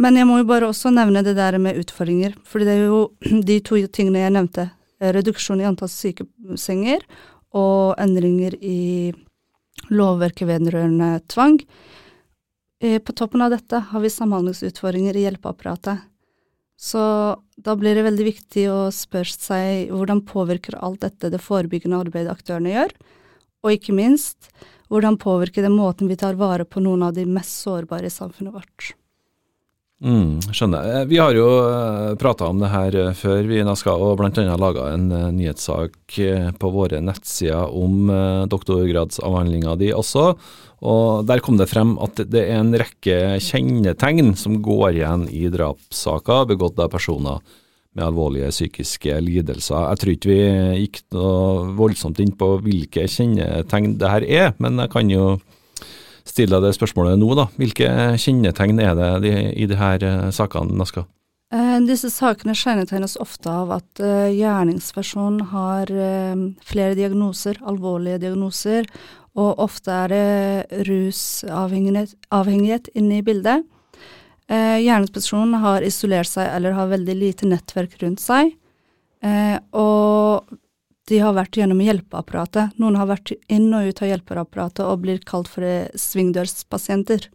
Men 0.00 0.18
jeg 0.18 0.26
må 0.26 0.40
jo 0.40 0.48
bare 0.48 0.68
også 0.70 0.90
nevne 0.94 1.22
det 1.22 1.36
der 1.38 1.56
med 1.62 1.78
utfordringer, 1.78 2.34
for 2.42 2.64
det 2.64 2.72
er 2.74 2.88
jo 2.88 3.02
de 3.48 3.60
to 3.62 3.78
tingene 3.86 4.24
jeg 4.24 4.34
nevnte. 4.34 4.68
Reduksjon 5.04 5.60
i 5.60 5.68
antall 5.68 5.90
sykesenger 5.92 7.04
og 7.54 7.94
endringer 8.00 8.56
i 8.64 9.12
lovverket 9.92 10.48
vedrørende 10.48 11.18
tvang. 11.30 11.58
Eh, 12.82 12.98
på 13.02 13.14
toppen 13.16 13.42
av 13.44 13.52
dette 13.54 13.82
har 13.90 14.02
vi 14.02 14.10
samhandlingsutfordringer 14.10 15.16
i 15.16 15.26
hjelpeapparatet. 15.26 16.02
Så 16.80 17.02
da 17.56 17.76
blir 17.78 17.94
det 17.94 18.06
veldig 18.06 18.26
viktig 18.26 18.64
å 18.72 18.78
spørre 18.94 19.30
seg 19.30 19.92
hvordan 19.94 20.24
påvirker 20.26 20.80
alt 20.82 21.04
dette 21.04 21.30
det 21.30 21.42
forebyggende 21.42 22.00
arbeidet 22.02 22.34
aktørene 22.34 22.74
gjør, 22.74 22.96
og 23.64 23.76
ikke 23.76 23.94
minst 23.94 24.50
hvordan 24.90 25.16
påvirker 25.20 25.64
det 25.64 25.72
måten 25.72 26.10
vi 26.10 26.18
tar 26.18 26.36
vare 26.38 26.66
på 26.66 26.82
noen 26.82 27.06
av 27.06 27.14
de 27.16 27.24
mest 27.30 27.62
sårbare 27.62 28.10
i 28.10 28.12
samfunnet 28.14 28.54
vårt. 28.54 28.94
Mm, 30.02 30.40
skjønner. 30.50 30.88
Eh, 30.90 31.04
vi 31.06 31.20
har 31.22 31.36
jo 31.36 31.46
eh, 31.62 32.14
prata 32.18 32.48
om 32.50 32.58
det 32.58 32.72
her 32.72 32.96
eh, 32.98 33.12
før, 33.14 33.46
vi 33.46 33.62
skal 33.78 34.02
og 34.02 34.18
bl.a. 34.18 34.56
laga 34.58 34.88
en 34.90 35.06
nyhetssak 35.36 36.18
på 36.58 36.70
våre 36.74 37.00
nettsider 37.00 37.70
om 37.70 38.10
doktorgradsavhandlinga 38.50 39.76
di 39.78 39.92
også. 39.94 40.32
Og 40.84 41.24
Der 41.24 41.40
kom 41.40 41.56
det 41.56 41.70
frem 41.70 41.94
at 42.02 42.18
det 42.28 42.42
er 42.42 42.58
en 42.58 42.74
rekke 42.74 43.38
kjennetegn 43.40 44.34
som 44.36 44.58
går 44.62 44.98
igjen 44.98 45.28
i 45.30 45.46
drapssaker 45.48 46.50
begått 46.50 46.78
av 46.82 46.90
personer 46.92 47.40
med 47.94 48.04
alvorlige 48.04 48.50
psykiske 48.50 49.14
lidelser. 49.22 49.88
Jeg 49.94 50.02
tror 50.02 50.14
ikke 50.16 50.32
vi 50.32 50.40
gikk 50.82 51.04
noe 51.14 51.70
voldsomt 51.78 52.18
inn 52.20 52.34
på 52.36 52.56
hvilke 52.66 53.06
kjennetegn 53.06 53.94
det 54.02 54.10
her 54.10 54.26
er, 54.26 54.54
men 54.58 54.82
jeg 54.82 54.92
kan 54.92 55.12
jo 55.14 55.28
stille 56.28 56.58
deg 56.58 56.70
det 56.70 56.76
spørsmålet 56.78 57.18
nå. 57.20 57.28
da. 57.38 57.44
Hvilke 57.60 57.86
kjennetegn 58.20 58.78
er 58.82 58.94
det 58.98 59.08
i 59.54 59.66
de 59.70 59.76
her 59.78 59.98
eh, 60.04 60.30
sakene, 60.34 60.76
Naska? 60.78 61.02
Eh, 61.54 61.78
disse 61.86 62.10
sakene 62.12 62.54
kjennetegnes 62.56 63.16
ofte 63.22 63.48
av 63.52 63.70
at 63.76 64.00
uh, 64.02 64.30
gjerningspersonen 64.32 65.40
har 65.52 65.86
flere 66.64 66.94
diagnoser, 66.98 67.54
alvorlige 67.62 68.18
diagnoser, 68.26 68.82
og 69.34 69.58
ofte 69.62 69.90
er 69.90 70.08
det 70.12 70.84
rusavhengighet 70.86 72.88
inne 72.94 73.16
i 73.18 73.22
bildet. 73.26 73.64
Gjerningspersonen 74.46 75.54
har 75.58 75.82
isolert 75.82 76.28
seg 76.28 76.46
eller 76.52 76.72
har 76.76 76.92
veldig 76.92 77.14
lite 77.18 77.46
nettverk 77.48 78.02
rundt 78.02 78.20
seg, 78.22 78.52
og 79.74 80.44
de 81.08 81.20
har 81.20 81.34
vært 81.36 81.58
gjennom 81.58 81.82
hjelpeapparatet. 81.84 82.76
Noen 82.80 82.96
har 82.96 83.10
vært 83.10 83.34
inn 83.52 83.68
og 83.76 83.90
ut 83.90 84.02
av 84.02 84.10
hjelpeapparatet 84.10 84.84
og 84.86 85.02
blir 85.04 85.20
kalt 85.28 85.50
for 85.52 85.64
svingdørspasienter. 86.00 87.28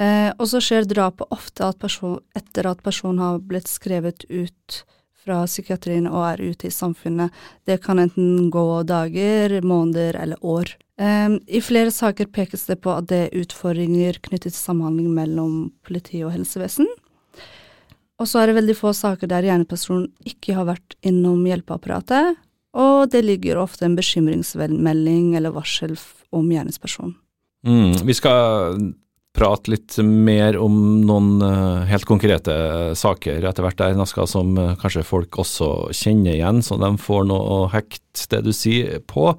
Eh, 0.00 0.30
og 0.36 0.48
så 0.50 0.60
skjer 0.62 0.88
drapet 0.90 1.30
ofte 1.32 1.64
at 1.68 1.78
person, 1.80 2.18
etter 2.36 2.66
at 2.68 2.82
personen 2.84 3.22
har 3.22 3.40
blitt 3.40 3.70
skrevet 3.70 4.26
ut 4.28 4.82
fra 5.24 5.44
psykiatrien 5.48 6.08
og 6.10 6.24
er 6.34 6.42
ute 6.50 6.68
i 6.68 6.74
samfunnet. 6.74 7.32
Det 7.64 7.78
kan 7.84 8.02
enten 8.02 8.50
gå 8.52 8.66
dager, 8.88 9.56
måneder 9.64 10.18
eller 10.20 10.44
år. 10.44 10.74
Eh, 11.00 11.38
I 11.46 11.62
flere 11.64 11.94
saker 11.94 12.28
pekes 12.34 12.66
det 12.68 12.82
på 12.84 12.92
at 12.92 13.08
det 13.08 13.22
er 13.26 13.40
utfordringer 13.40 14.20
knyttet 14.20 14.52
til 14.52 14.60
samhandling 14.60 15.14
mellom 15.16 15.70
politi 15.86 16.20
og 16.26 16.34
helsevesen. 16.34 16.90
Og 18.20 18.28
så 18.30 18.40
er 18.40 18.50
det 18.50 18.60
veldig 18.60 18.76
få 18.78 18.92
saker 18.94 19.30
der 19.30 19.46
gjerningspersonen 19.46 20.10
ikke 20.28 20.54
har 20.58 20.68
vært 20.68 20.94
innom 21.06 21.40
hjelpeapparatet, 21.48 22.36
og 22.74 23.10
det 23.12 23.22
ligger 23.22 23.60
ofte 23.62 23.86
en 23.86 23.96
bekymringsmelding 23.98 25.34
eller 25.38 25.54
varsel 25.54 25.94
om 26.34 26.50
gjerningspersonen. 26.50 27.14
Mm, 27.64 27.94
vi 28.04 28.16
skal 28.16 28.92
prate 29.34 29.72
litt 29.72 29.96
mer 30.04 30.56
om 30.62 30.74
noen 31.06 31.42
uh, 31.42 31.84
helt 31.88 32.06
konkrete 32.06 32.54
saker 32.98 33.42
etter 33.42 33.66
hvert 33.66 33.80
der, 33.80 33.96
Naska, 33.98 34.28
som 34.30 34.54
uh, 34.58 34.74
kanskje 34.78 35.06
folk 35.06 35.40
også 35.42 35.70
kjenner 35.94 36.36
igjen, 36.36 36.62
så 36.62 36.78
de 36.78 36.92
får 37.02 37.26
noe 37.30 37.56
å 37.56 37.64
hekte 37.72 38.28
det 38.30 38.44
du 38.46 38.52
sier 38.54 39.02
på. 39.10 39.32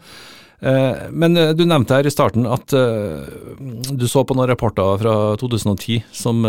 Uh, 0.59 1.05
men 1.15 1.37
du 1.55 1.63
nevnte 1.63 1.99
her 1.99 2.07
i 2.07 2.13
starten 2.13 2.47
at 2.49 2.71
du 2.75 4.05
så 4.09 4.25
på 4.27 4.35
noen 4.35 4.51
rapporter 4.51 4.99
fra 4.99 5.15
2010 5.39 6.03
som 6.15 6.43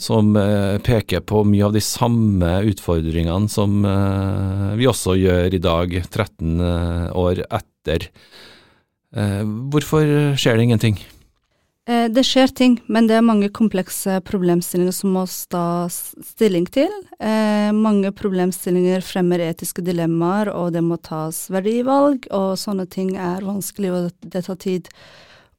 som 0.00 0.36
eh, 0.36 0.78
peker 0.78 1.20
på 1.20 1.44
mye 1.44 1.66
av 1.68 1.76
de 1.76 1.82
samme 1.84 2.60
utfordringene 2.70 3.50
som 3.52 3.84
eh, 3.84 4.66
vi 4.80 4.88
også 4.88 5.16
gjør 5.20 5.56
i 5.56 5.62
dag, 5.62 5.96
13 6.08 6.60
eh, 6.64 7.06
år 7.16 7.44
etter. 7.50 8.10
Hvorfor 9.10 10.06
skjer 10.38 10.54
det 10.54 10.64
ingenting? 10.68 10.98
Det 12.14 12.22
skjer 12.22 12.52
ting, 12.54 12.76
men 12.86 13.08
det 13.08 13.16
er 13.18 13.24
mange 13.26 13.48
komplekse 13.50 14.20
problemstillinger 14.22 14.94
som 14.94 15.16
må 15.16 15.24
ta 15.50 15.88
stilling 15.90 16.68
til. 16.70 16.92
Mange 17.74 18.12
problemstillinger 18.14 19.02
fremmer 19.02 19.42
etiske 19.42 19.82
dilemmaer, 19.82 20.52
og 20.54 20.76
det 20.76 20.84
må 20.86 21.00
tas 21.02 21.48
verdivalg, 21.50 22.28
og 22.30 22.52
sånne 22.60 22.86
ting 22.92 23.16
er 23.18 23.42
vanskelig, 23.48 23.90
og 23.90 24.30
det 24.30 24.44
tar 24.46 24.60
tid. 24.62 24.92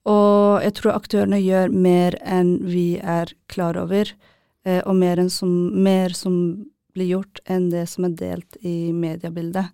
Og 0.08 0.64
jeg 0.64 0.78
tror 0.80 0.96
aktørene 0.96 1.42
gjør 1.44 1.76
mer 1.76 2.16
enn 2.24 2.56
vi 2.64 3.02
er 3.04 3.36
klar 3.52 3.76
over, 3.82 4.16
og 4.62 4.94
mer, 4.94 5.18
som, 5.34 5.50
mer 5.84 6.13
som 6.13 6.36
blir 6.94 7.15
gjort 7.15 7.39
enn 7.50 7.70
det 7.72 7.88
som 7.89 8.06
er 8.06 8.18
delt 8.20 8.58
i 8.62 8.91
mediebildet. 8.94 9.72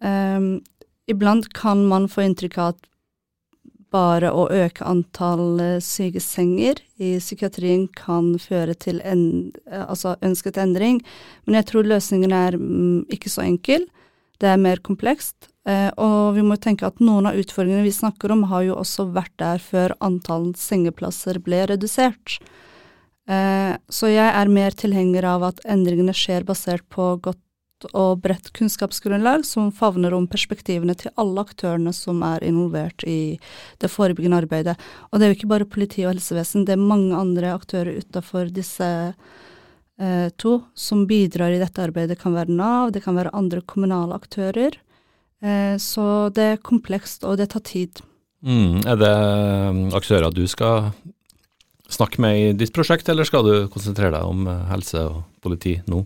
Um, 0.00 0.62
iblant 1.08 1.50
kan 1.56 1.82
man 1.88 2.08
få 2.08 2.24
inntrykk 2.24 2.56
av 2.62 2.74
at 2.74 2.88
bare 3.94 4.30
å 4.34 4.46
øke 4.52 4.84
antall 4.84 5.60
sykesenger 5.84 6.80
i 7.00 7.16
psykiatrien 7.20 7.86
kan 7.96 8.34
føre 8.42 8.74
til 8.74 8.98
en, 9.06 9.52
altså 9.70 10.16
ønsket 10.26 10.58
endring, 10.60 11.02
men 11.46 11.60
jeg 11.60 11.68
tror 11.70 11.88
løsningen 11.88 12.34
er 12.34 12.58
mm, 12.60 13.06
ikke 13.14 13.32
så 13.32 13.44
enkel. 13.46 13.86
Det 14.42 14.50
er 14.50 14.60
mer 14.60 14.82
komplekst. 14.84 15.48
Eh, 15.66 15.88
og 15.98 16.36
vi 16.36 16.44
må 16.46 16.58
tenke 16.62 16.86
at 16.86 17.00
noen 17.02 17.30
av 17.30 17.38
utfordringene 17.40 17.86
vi 17.86 17.94
snakker 17.94 18.34
om, 18.34 18.44
har 18.50 18.66
jo 18.68 18.76
også 18.78 19.08
vært 19.16 19.34
der 19.40 19.62
før 19.62 19.96
antall 20.04 20.52
sengeplasser 20.60 21.40
ble 21.42 21.64
redusert. 21.72 22.36
Eh, 23.26 23.74
så 23.90 24.10
jeg 24.12 24.28
er 24.28 24.52
mer 24.52 24.76
tilhenger 24.78 25.26
av 25.26 25.48
at 25.48 25.64
endringene 25.66 26.14
skjer 26.14 26.46
basert 26.46 26.86
på 26.92 27.16
godt 27.22 27.42
og 27.92 28.22
bredt 28.24 28.52
kunnskapsgrunnlag 28.56 29.42
som 29.44 29.68
favner 29.74 30.14
om 30.16 30.28
perspektivene 30.30 30.94
til 30.96 31.12
alle 31.20 31.42
aktørene 31.44 31.92
som 31.92 32.22
er 32.24 32.44
involvert 32.46 33.04
i 33.04 33.36
det 33.82 33.90
forebyggende 33.92 34.38
arbeidet. 34.44 34.76
Og 35.10 35.18
det 35.18 35.26
er 35.26 35.32
jo 35.32 35.38
ikke 35.40 35.50
bare 35.50 35.68
politi 35.68 36.06
og 36.06 36.14
helsevesen, 36.14 36.64
det 36.64 36.76
er 36.76 36.88
mange 36.92 37.16
andre 37.18 37.52
aktører 37.52 37.98
utafor 38.00 38.48
disse 38.54 38.88
eh, 40.00 40.28
to 40.40 40.56
som 40.72 41.04
bidrar 41.10 41.52
i 41.52 41.60
dette 41.60 41.84
arbeidet. 41.84 42.16
Det 42.16 42.22
kan 42.22 42.36
være 42.36 42.56
Nav, 42.56 42.94
det 42.96 43.04
kan 43.04 43.18
være 43.18 43.34
andre 43.36 43.60
kommunale 43.60 44.16
aktører. 44.16 44.78
Eh, 45.44 45.76
så 45.82 46.30
det 46.32 46.50
er 46.54 46.62
komplekst, 46.64 47.26
og 47.28 47.36
det 47.42 47.50
tar 47.52 47.66
tid. 47.66 48.00
Mm, 48.46 48.86
er 48.86 48.96
det 49.00 49.14
aktører 49.96 50.32
du 50.32 50.44
skal 50.48 50.92
snakke 51.92 52.20
med 52.22 52.38
i 52.38 52.52
ditt 52.58 52.74
prosjekt, 52.74 53.08
eller 53.08 53.26
skal 53.28 53.46
du 53.46 53.54
konsentrere 53.72 54.14
deg 54.16 54.28
om 54.28 54.46
eh, 54.50 54.62
helse 54.70 55.06
og 55.08 55.24
politi 55.44 55.78
nå? 55.90 56.04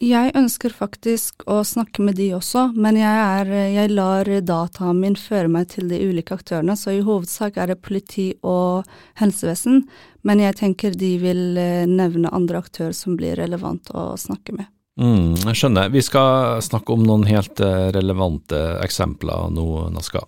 Jeg 0.00 0.32
ønsker 0.32 0.72
faktisk 0.72 1.42
å 1.44 1.58
snakke 1.66 2.00
med 2.00 2.16
de 2.16 2.30
også, 2.32 2.70
men 2.72 2.96
jeg, 2.96 3.24
er, 3.44 3.50
jeg 3.68 3.90
lar 3.92 4.28
dataen 4.48 5.02
min 5.02 5.16
føre 5.20 5.50
meg 5.52 5.68
til 5.74 5.90
de 5.92 5.98
ulike 6.00 6.38
aktørene, 6.38 6.72
så 6.72 6.94
i 6.96 7.02
hovedsak 7.04 7.58
er 7.60 7.68
det 7.68 7.82
politi 7.84 8.30
og 8.40 8.88
helsevesen, 9.20 9.82
men 10.24 10.40
jeg 10.40 10.56
tenker 10.56 10.96
de 10.96 11.12
vil 11.20 11.42
eh, 11.60 11.84
nevne 11.84 12.32
andre 12.32 12.62
aktører 12.64 12.96
som 12.96 13.18
blir 13.20 13.36
relevant 13.40 13.92
å 13.92 14.14
snakke 14.20 14.56
med. 14.56 14.72
Mm, 15.00 15.36
jeg 15.50 15.60
skjønner. 15.60 15.92
Vi 15.92 16.02
skal 16.04 16.64
snakke 16.64 16.96
om 16.96 17.04
noen 17.04 17.28
helt 17.28 17.60
eh, 17.60 17.88
relevante 17.92 18.58
eksempler 18.80 19.52
nå, 19.52 19.66
Naska. 19.92 20.24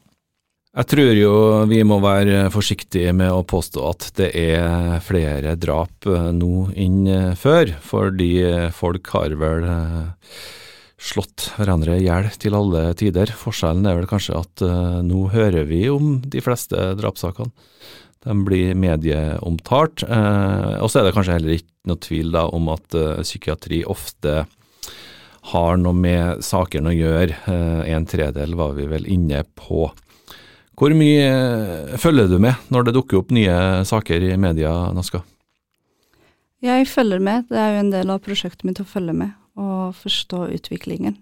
Jeg 0.73 0.88
tror 0.88 1.11
jo 1.12 1.33
vi 1.69 1.83
må 1.85 1.99
være 2.00 2.47
forsiktige 2.49 3.11
med 3.12 3.29
å 3.29 3.43
påstå 3.45 3.83
at 3.91 4.07
det 4.17 4.31
er 4.41 5.02
flere 5.05 5.52
drap 5.61 6.07
eh, 6.09 6.31
nå 6.33 6.71
enn 6.73 7.02
eh, 7.12 7.35
før, 7.37 7.75
fordi 7.85 8.31
folk 8.73 9.11
har 9.12 9.35
vel 9.37 9.67
slått 10.97 11.50
hverandre 11.59 11.99
i 11.99 12.07
hjel 12.07 12.31
til 12.41 12.57
alle 12.57 12.87
tider. 12.97 13.35
Forskjellen 13.37 13.85
er 13.91 13.99
vel 13.99 14.09
kanskje 14.09 14.38
at 14.38 14.62
nå 15.05 15.26
hører 15.35 15.67
vi 15.69 15.83
om 15.91 16.21
de 16.25 16.41
fleste 16.41 16.93
drapssakene. 16.97 17.52
De 18.23 18.37
blir 18.47 18.76
medieomtalt. 18.79 20.05
og 20.07 20.87
så 20.87 21.00
er 21.00 21.09
det 21.09 21.14
kanskje 21.17 21.35
heller 21.35 21.57
ikke 21.57 21.91
noe 21.91 22.02
tvil 22.07 22.31
da, 22.31 22.45
om 22.55 22.71
at 22.71 22.95
psykiatri 23.26 23.83
ofte 23.83 24.45
har 25.50 25.79
noe 25.81 25.97
med 25.97 26.43
sakene 26.47 26.93
å 26.93 26.97
gjøre. 26.97 27.37
Eh, 27.50 27.83
en 27.95 28.07
tredel 28.07 28.55
var 28.59 28.76
vi 28.79 28.87
vel 28.91 29.09
inne 29.11 29.43
på. 29.59 29.88
Hvor 30.83 30.91
mye 30.99 31.27
eh, 31.31 31.99
følger 32.03 32.27
du 32.27 32.41
med 32.43 32.59
når 32.75 32.89
det 32.89 32.97
dukker 32.97 33.21
opp 33.21 33.29
nye 33.31 33.55
saker 33.87 34.25
i 34.27 34.35
media, 34.35 34.73
Naska? 34.91 35.21
Jeg 36.62 36.89
følger 36.91 37.23
med, 37.23 37.45
det 37.51 37.59
er 37.59 37.77
jo 37.77 37.83
en 37.85 37.93
del 37.93 38.11
av 38.11 38.19
prosjektet 38.25 38.67
mitt 38.67 38.81
å 38.83 38.87
følge 38.87 39.15
med 39.15 39.31
og 39.55 39.95
forstå 39.95 40.49
utviklingen. 40.57 41.15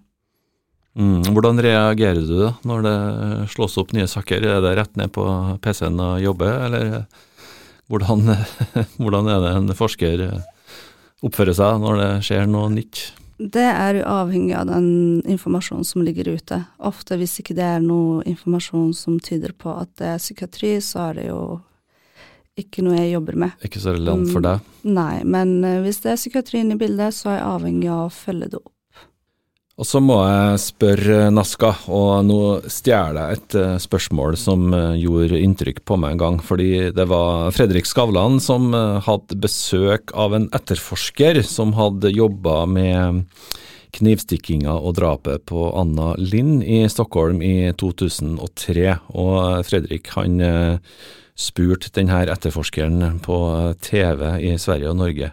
Mm, 0.97 1.29
hvordan 1.37 1.61
reagerer 1.61 2.25
du 2.25 2.35
da 2.39 2.55
når 2.65 2.87
det 2.87 2.97
slås 3.53 3.77
opp 3.83 3.93
nye 3.93 4.09
saker? 4.09 4.49
Er 4.49 4.65
det 4.65 4.73
rett 4.79 4.97
ned 4.97 5.13
på 5.13 5.27
PC-en 5.61 6.01
og 6.09 6.25
jobbe, 6.25 6.49
eller 6.49 6.91
hvordan, 7.93 8.33
hvordan 9.03 9.29
er 9.29 9.45
det 9.45 9.55
en 9.59 9.77
forsker 9.77 10.25
oppfører 11.21 11.61
seg 11.61 11.85
når 11.85 12.01
det 12.01 12.11
skjer 12.31 12.49
noe 12.49 12.73
nytt? 12.73 13.11
Det 13.41 13.65
er 13.65 13.97
jo 13.97 14.05
avhengig 14.05 14.53
av 14.59 14.69
den 14.69 15.23
informasjonen 15.25 15.87
som 15.89 16.05
ligger 16.05 16.29
ute. 16.37 16.59
Ofte 16.77 17.17
hvis 17.17 17.39
ikke 17.41 17.57
det 17.57 17.65
er 17.65 17.81
noe 17.81 18.21
informasjon 18.29 18.93
som 18.97 19.17
tyder 19.17 19.55
på 19.57 19.73
at 19.81 19.95
det 19.97 20.11
er 20.13 20.21
psykiatri, 20.21 20.75
så 20.85 21.07
er 21.09 21.21
det 21.21 21.27
jo 21.31 21.41
ikke 22.61 22.85
noe 22.85 22.99
jeg 22.99 23.15
jobber 23.15 23.39
med. 23.47 23.65
Ikke 23.65 23.81
så 23.81 23.95
relevant 23.97 24.29
for 24.35 24.45
deg? 24.45 24.67
Mm, 24.83 24.93
nei, 24.99 25.15
men 25.25 25.55
eh, 25.65 25.79
hvis 25.85 26.03
det 26.05 26.13
er 26.13 26.21
psykiatrien 26.21 26.75
i 26.75 26.79
bildet, 26.81 27.17
så 27.17 27.33
er 27.33 27.39
jeg 27.39 27.49
avhengig 27.55 27.89
av 27.89 28.03
å 28.05 28.13
følge 28.13 28.51
det 28.53 28.61
opp. 28.61 28.75
Og 29.81 29.87
så 29.89 29.97
må 30.05 30.19
jeg 30.21 30.61
spørre 30.61 31.31
Naska, 31.33 31.71
og 31.89 32.27
nå 32.29 32.41
stjeler 32.69 33.17
jeg 33.31 33.39
et 33.39 33.55
eh, 33.57 33.77
spørsmål 33.81 34.35
som 34.37 34.75
eh, 34.77 34.99
gjorde 35.01 35.39
inntrykk 35.41 35.79
på 35.89 35.97
meg 35.97 36.19
en 36.19 36.21
gang. 36.21 36.37
Fordi 36.45 36.91
det 36.93 37.07
var 37.09 37.49
Fredrik 37.57 37.89
Skavlan 37.89 38.37
som 38.45 38.75
eh, 38.77 38.99
hadde 39.07 39.39
besøk 39.41 40.13
av 40.13 40.37
en 40.37 40.51
etterforsker 40.53 41.41
som 41.49 41.73
hadde 41.79 42.13
jobba 42.13 42.67
med 42.69 43.23
knivstikkinga 43.97 44.75
og 44.77 44.99
drapet 45.01 45.47
på 45.49 45.71
Anna 45.73 46.13
Lind 46.21 46.61
i 46.61 46.83
Stockholm 46.93 47.41
i 47.41 47.73
2003. 47.81 48.85
Og 49.17 49.65
Fredrik 49.65 50.13
han 50.19 50.45
spurte 51.41 51.89
denne 51.97 52.21
etterforskeren 52.29 53.17
på 53.25 53.41
TV 53.81 54.29
i 54.45 54.53
Sverige 54.61 54.93
og 54.93 55.01
Norge. 55.01 55.33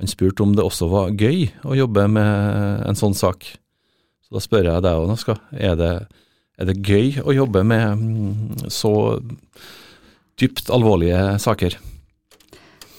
Han 0.00 0.10
spurte 0.10 0.48
om 0.48 0.56
det 0.56 0.64
også 0.64 0.88
var 0.90 1.14
gøy 1.14 1.46
å 1.68 1.76
jobbe 1.76 2.08
med 2.16 2.82
en 2.88 2.98
sånn 2.98 3.14
sak. 3.14 3.52
Så 4.26 4.34
da 4.34 4.42
spør 4.42 4.66
jeg 4.66 4.82
deg 4.82 4.98
òg, 4.98 5.06
Naska. 5.06 5.36
Er 5.54 5.76
det, 5.78 5.92
er 6.58 6.68
det 6.70 6.80
gøy 6.82 7.20
å 7.22 7.34
jobbe 7.36 7.62
med 7.62 8.00
mm, 8.00 8.70
så 8.74 8.92
dypt 10.40 10.72
alvorlige 10.74 11.36
saker? 11.42 11.78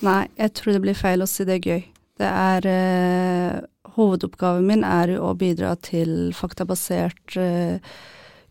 Nei, 0.07 0.23
jeg 0.39 0.53
tror 0.55 0.77
det 0.77 0.83
blir 0.85 0.97
feil 0.97 1.25
å 1.25 1.29
si 1.29 1.43
det 1.47 1.57
er 1.57 1.67
gøy. 1.67 1.83
Det 2.17 2.29
er 2.31 2.67
eh, 2.71 3.57
Hovedoppgaven 3.97 4.65
min 4.69 4.85
er 4.87 5.17
jo 5.17 5.27
å 5.27 5.35
bidra 5.37 5.75
til 5.83 6.31
faktabasert 6.37 7.37
eh, 7.41 7.77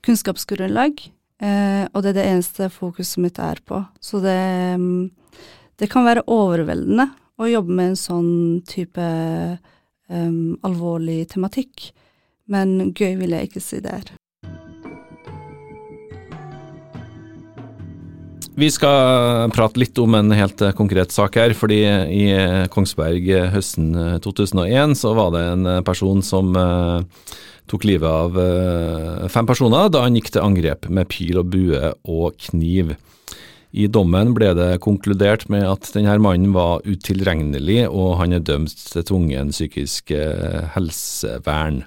kunnskapsgrunnlag, 0.06 1.00
eh, 1.40 1.84
og 1.88 2.02
det 2.02 2.12
er 2.12 2.18
det 2.18 2.26
eneste 2.34 2.68
fokuset 2.74 3.22
mitt 3.24 3.40
er 3.42 3.62
på. 3.64 3.80
Så 4.04 4.20
det, 4.22 4.36
mm, 4.76 5.08
det 5.80 5.88
kan 5.90 6.06
være 6.06 6.26
overveldende 6.28 7.08
å 7.40 7.48
jobbe 7.48 7.78
med 7.78 7.92
en 7.92 8.00
sånn 8.00 8.34
type 8.68 9.06
um, 10.08 10.56
alvorlig 10.64 11.26
tematikk 11.34 11.90
men 12.50 12.92
gøy 12.94 13.16
vil 13.20 13.34
jeg 13.36 13.50
ikke 13.50 13.62
si 13.62 13.82
det 13.84 13.92
er. 13.92 14.14
Vi 18.56 18.70
skal 18.72 19.50
prate 19.52 19.76
litt 19.82 19.98
om 20.00 20.14
en 20.16 20.32
helt 20.32 20.62
konkret 20.78 21.12
sak 21.12 21.34
her. 21.36 21.52
fordi 21.52 21.82
I 21.84 22.22
Kongsberg 22.72 23.28
høsten 23.52 23.90
2001 24.24 24.96
så 24.96 25.12
var 25.12 25.34
det 25.34 25.42
en 25.50 25.68
person 25.84 26.22
som 26.24 26.56
tok 27.68 27.84
livet 27.84 28.08
av 28.08 29.28
fem 29.28 29.46
personer 29.46 29.90
da 29.92 30.06
han 30.06 30.16
gikk 30.16 30.32
til 30.32 30.46
angrep 30.46 30.88
med 30.88 31.10
pil 31.12 31.42
og 31.42 31.52
bue 31.52 31.92
og 32.08 32.38
kniv. 32.48 32.94
I 33.76 33.90
dommen 33.92 34.32
ble 34.32 34.54
det 34.56 34.80
konkludert 34.80 35.50
med 35.52 35.66
at 35.68 35.90
denne 35.92 36.16
mannen 36.24 36.54
var 36.56 36.80
utilregnelig, 36.88 37.82
og 37.90 38.16
han 38.22 38.32
er 38.32 38.40
dømt 38.40 38.72
til 38.72 39.04
tvungen 39.04 39.52
psykisk 39.52 40.14
helsevern. 40.72 41.82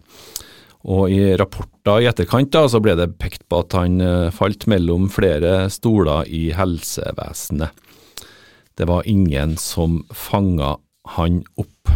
Og 0.88 1.12
i 1.12 1.36
rapporter 1.36 2.00
i 2.00 2.08
etterkant 2.08 2.54
da, 2.56 2.64
så 2.72 2.80
ble 2.80 2.94
det 2.96 3.18
pekt 3.20 3.44
på 3.52 3.60
at 3.66 3.76
han 3.76 4.00
eh, 4.00 4.30
falt 4.32 4.64
mellom 4.72 5.10
flere 5.12 5.68
stoler 5.74 6.30
i 6.32 6.54
helsevesenet. 6.56 7.76
Det 8.80 8.88
var 8.88 9.08
ingen 9.12 9.58
som 9.60 10.00
fanga 10.16 10.78
han 11.18 11.42
opp. 11.60 11.92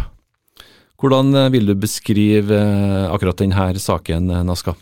Hvordan 1.00 1.32
eh, 1.32 1.48
vil 1.54 1.72
du 1.72 1.74
beskrive 1.80 2.60
eh, 2.60 3.08
akkurat 3.08 3.40
denne 3.40 3.72
saken, 3.80 4.28
Naska? 4.44 4.76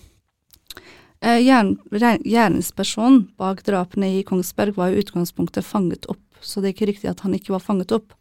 Gjerningspersonen 1.22 3.28
bak 3.38 3.62
drapene 3.62 4.16
i 4.18 4.26
Kongsberg 4.26 4.74
var 4.74 4.90
i 4.90 4.98
utgangspunktet 4.98 5.62
fanget 5.62 6.10
opp, 6.10 6.24
så 6.42 6.58
det 6.58 6.72
er 6.72 6.74
ikke 6.74 6.90
riktig 6.90 7.12
at 7.12 7.22
han 7.22 7.38
ikke 7.38 7.54
var 7.54 7.62
fanget 7.62 7.94
opp. 7.94 8.16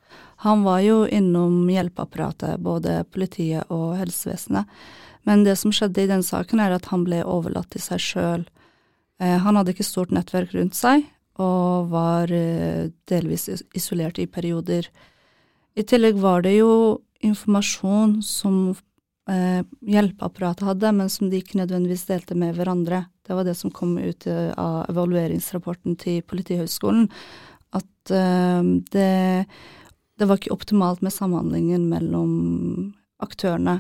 Han 0.45 0.61
var 0.61 0.85
jo 0.85 1.07
innom 1.09 1.65
hjelpeapparatet, 1.73 2.61
både 2.61 3.01
politiet 3.09 3.65
og 3.73 3.97
helsevesenet. 3.97 4.69
Men 5.27 5.43
det 5.45 5.55
som 5.59 5.73
skjedde 5.73 6.03
i 6.03 6.09
den 6.09 6.23
saken, 6.25 6.61
er 6.61 6.73
at 6.75 6.89
han 6.91 7.05
ble 7.05 7.21
overlatt 7.27 7.69
til 7.73 7.83
seg 7.83 8.01
sjøl. 8.01 8.45
Eh, 9.21 9.37
han 9.37 9.57
hadde 9.57 9.75
ikke 9.75 9.85
stort 9.85 10.13
nettverk 10.15 10.55
rundt 10.57 10.77
seg, 10.77 11.05
og 11.41 11.91
var 11.93 12.31
eh, 12.33 12.89
delvis 13.09 13.49
isolert 13.77 14.21
i 14.21 14.29
perioder. 14.29 14.89
I 15.77 15.85
tillegg 15.87 16.17
var 16.21 16.43
det 16.45 16.55
jo 16.57 16.71
informasjon 17.21 18.17
som 18.25 18.73
eh, 19.29 19.61
hjelpeapparatet 19.85 20.65
hadde, 20.71 20.93
men 20.97 21.13
som 21.13 21.29
de 21.29 21.41
ikke 21.41 21.61
nødvendigvis 21.61 22.07
delte 22.09 22.37
med 22.37 22.57
hverandre. 22.57 23.05
Det 23.21 23.37
var 23.37 23.45
det 23.45 23.55
som 23.59 23.71
kom 23.71 23.93
ut 24.01 24.25
av 24.27 24.89
evalueringsrapporten 24.89 25.95
til 26.01 26.23
Politihøgskolen. 26.25 27.05
At 27.71 28.09
det, 28.11 29.11
det 30.19 30.27
var 30.27 30.39
ikke 30.39 30.51
optimalt 30.51 31.05
med 31.05 31.13
samhandlingen 31.15 31.85
mellom 31.87 32.33
aktørene. 33.23 33.77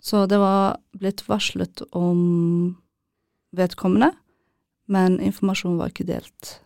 Så 0.00 0.24
det 0.26 0.38
var 0.40 0.78
blitt 0.96 1.22
varslet 1.28 1.82
om 1.92 2.76
vedkommende, 3.56 4.12
men 4.88 5.20
informasjonen 5.20 5.78
var 5.80 5.92
ikke 5.92 6.08
delt 6.08 6.60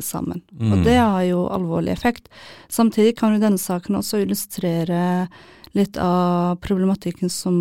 sammen. 0.00 0.40
Mm. 0.52 0.72
Og 0.72 0.84
det 0.86 0.96
har 0.96 1.22
jo 1.26 1.42
alvorlig 1.52 1.92
effekt. 1.92 2.30
Samtidig 2.72 3.18
kan 3.18 3.34
jo 3.34 3.42
denne 3.42 3.60
saken 3.60 3.98
også 3.98 4.22
illustrere 4.22 5.26
litt 5.76 5.98
av 6.00 6.56
problematikken 6.64 7.32
som 7.32 7.58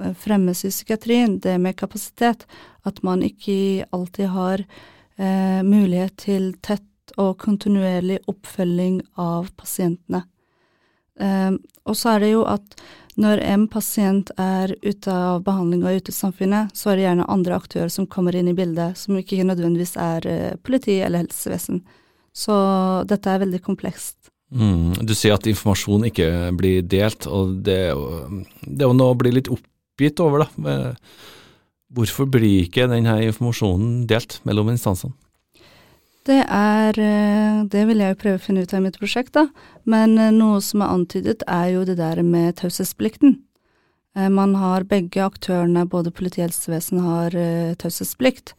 eh, 0.00 0.14
fremmes 0.16 0.64
i 0.64 0.72
psykiatrien, 0.72 1.38
det 1.44 1.58
med 1.60 1.76
kapasitet. 1.76 2.46
At 2.88 3.02
man 3.04 3.24
ikke 3.26 3.84
alltid 3.92 4.32
har 4.32 4.64
eh, 4.64 5.60
mulighet 5.66 6.16
til 6.24 6.52
tett 6.64 6.88
og 7.20 7.36
kontinuerlig 7.42 8.22
oppfølging 8.30 9.02
av 9.20 9.50
pasientene. 9.58 10.24
Eh, 11.20 11.52
og 11.88 11.98
så 11.98 12.14
er 12.14 12.24
det 12.24 12.32
jo 12.32 12.44
at 12.48 12.76
når 13.20 13.42
en 13.44 13.66
pasient 13.68 14.30
er 14.40 14.72
ute 14.80 15.12
av 15.12 15.42
behandling 15.44 15.82
og 15.84 16.00
ute 16.00 16.12
i 16.12 16.16
samfunnet, 16.16 16.72
så 16.76 16.92
er 16.92 16.98
det 16.98 17.04
gjerne 17.06 17.28
andre 17.32 17.58
aktører 17.58 17.92
som 17.92 18.08
kommer 18.08 18.36
inn 18.36 18.48
i 18.48 18.56
bildet, 18.56 18.96
som 18.96 19.18
ikke 19.18 19.44
nødvendigvis 19.44 19.98
er 20.00 20.28
eh, 20.28 20.54
politi 20.64 21.00
eller 21.04 21.26
helsevesen. 21.26 21.82
Så 22.32 22.54
dette 23.10 23.28
er 23.28 23.42
veldig 23.42 23.60
komplekst. 23.64 24.16
Mm, 24.52 25.04
du 25.04 25.12
sier 25.16 25.36
at 25.36 25.48
informasjon 25.48 26.08
ikke 26.08 26.28
blir 26.56 26.84
delt, 26.84 27.28
og 27.28 27.58
det 27.64 27.76
er 27.88 27.92
jo, 27.92 28.42
det 28.64 28.84
er 28.84 28.88
jo 28.88 28.96
noe 28.96 29.12
å 29.12 29.20
bli 29.20 29.32
litt 29.32 29.52
oppgitt 29.52 30.20
over, 30.24 30.44
da. 30.44 30.82
Hvorfor 31.92 32.28
blir 32.32 32.64
ikke 32.64 32.88
denne 32.88 33.18
informasjonen 33.26 34.06
delt 34.08 34.38
mellom 34.48 34.70
instansene? 34.72 35.12
Det 36.28 36.42
er 36.46 36.98
eh, 37.02 37.62
Det 37.66 37.86
vil 37.88 38.02
jeg 38.02 38.14
jo 38.14 38.20
prøve 38.20 38.38
å 38.38 38.42
finne 38.42 38.62
ut 38.62 38.72
av 38.72 38.82
i 38.82 38.84
mitt 38.86 38.98
prosjekt, 39.00 39.34
da. 39.34 39.48
Men 39.88 40.14
eh, 40.18 40.30
noe 40.34 40.60
som 40.62 40.84
er 40.84 40.92
antydet, 40.94 41.42
er 41.50 41.72
jo 41.74 41.86
det 41.88 41.96
der 41.98 42.22
med 42.22 42.60
taushetsplikten. 42.60 43.40
Eh, 44.14 44.28
man 44.30 44.54
har 44.60 44.86
begge 44.86 45.24
aktørene, 45.24 45.82
både 45.90 46.14
politi 46.14 46.42
og 46.42 46.50
helsevesen, 46.50 47.02
har 47.02 47.34
taushetsplikt. 47.82 48.54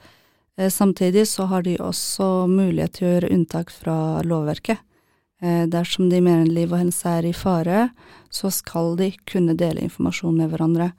Samtidig 0.69 1.23
så 1.31 1.47
har 1.49 1.63
de 1.65 1.79
også 1.81 2.45
mulighet 2.45 2.99
til 2.99 3.07
å 3.07 3.13
gjøre 3.15 3.29
unntak 3.33 3.71
fra 3.73 3.95
lovverket. 4.21 4.83
Dersom 5.41 6.11
de 6.11 6.19
mener 6.21 6.45
liv 6.45 6.69
og 6.69 6.77
helse 6.77 7.09
er 7.09 7.25
i 7.25 7.33
fare, 7.33 7.87
så 8.29 8.51
skal 8.53 8.93
de 8.99 9.09
kunne 9.25 9.55
dele 9.57 9.81
informasjon 9.81 10.37
med 10.37 10.53
hverandre. 10.53 10.91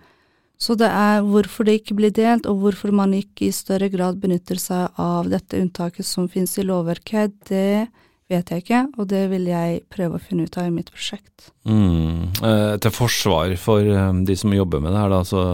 Så 0.65 0.77
det 0.81 0.89
er 0.89 1.21
hvorfor 1.27 1.67
det 1.69 1.81
ikke 1.81 1.97
blir 1.99 2.13
delt, 2.15 2.47
og 2.49 2.63
hvorfor 2.63 2.93
man 2.95 3.13
ikke 3.17 3.51
i 3.51 3.55
større 3.55 3.91
grad 3.93 4.21
benytter 4.23 4.61
seg 4.61 4.97
av 5.01 5.29
dette 5.29 5.61
unntaket 5.61 6.07
som 6.09 6.31
finnes 6.33 6.57
i 6.57 6.65
lovverket, 6.65 7.35
det 7.51 7.91
vet 8.33 8.49
jeg 8.51 8.65
ikke, 8.65 8.81
og 8.97 9.09
det 9.11 9.27
vil 9.33 9.51
jeg 9.51 9.83
prøve 9.93 10.17
å 10.17 10.23
finne 10.23 10.47
ut 10.47 10.57
av 10.57 10.71
i 10.71 10.73
mitt 10.73 10.89
prosjekt. 10.93 11.51
Mm. 11.69 12.33
Eh, 12.41 12.77
til 12.81 12.95
forsvar 12.95 13.53
for 13.61 13.85
eh, 13.85 14.23
de 14.25 14.39
som 14.41 14.57
jobber 14.57 14.81
med 14.81 14.95
det 14.95 15.03
her, 15.03 15.13
da, 15.13 15.21
så 15.29 15.45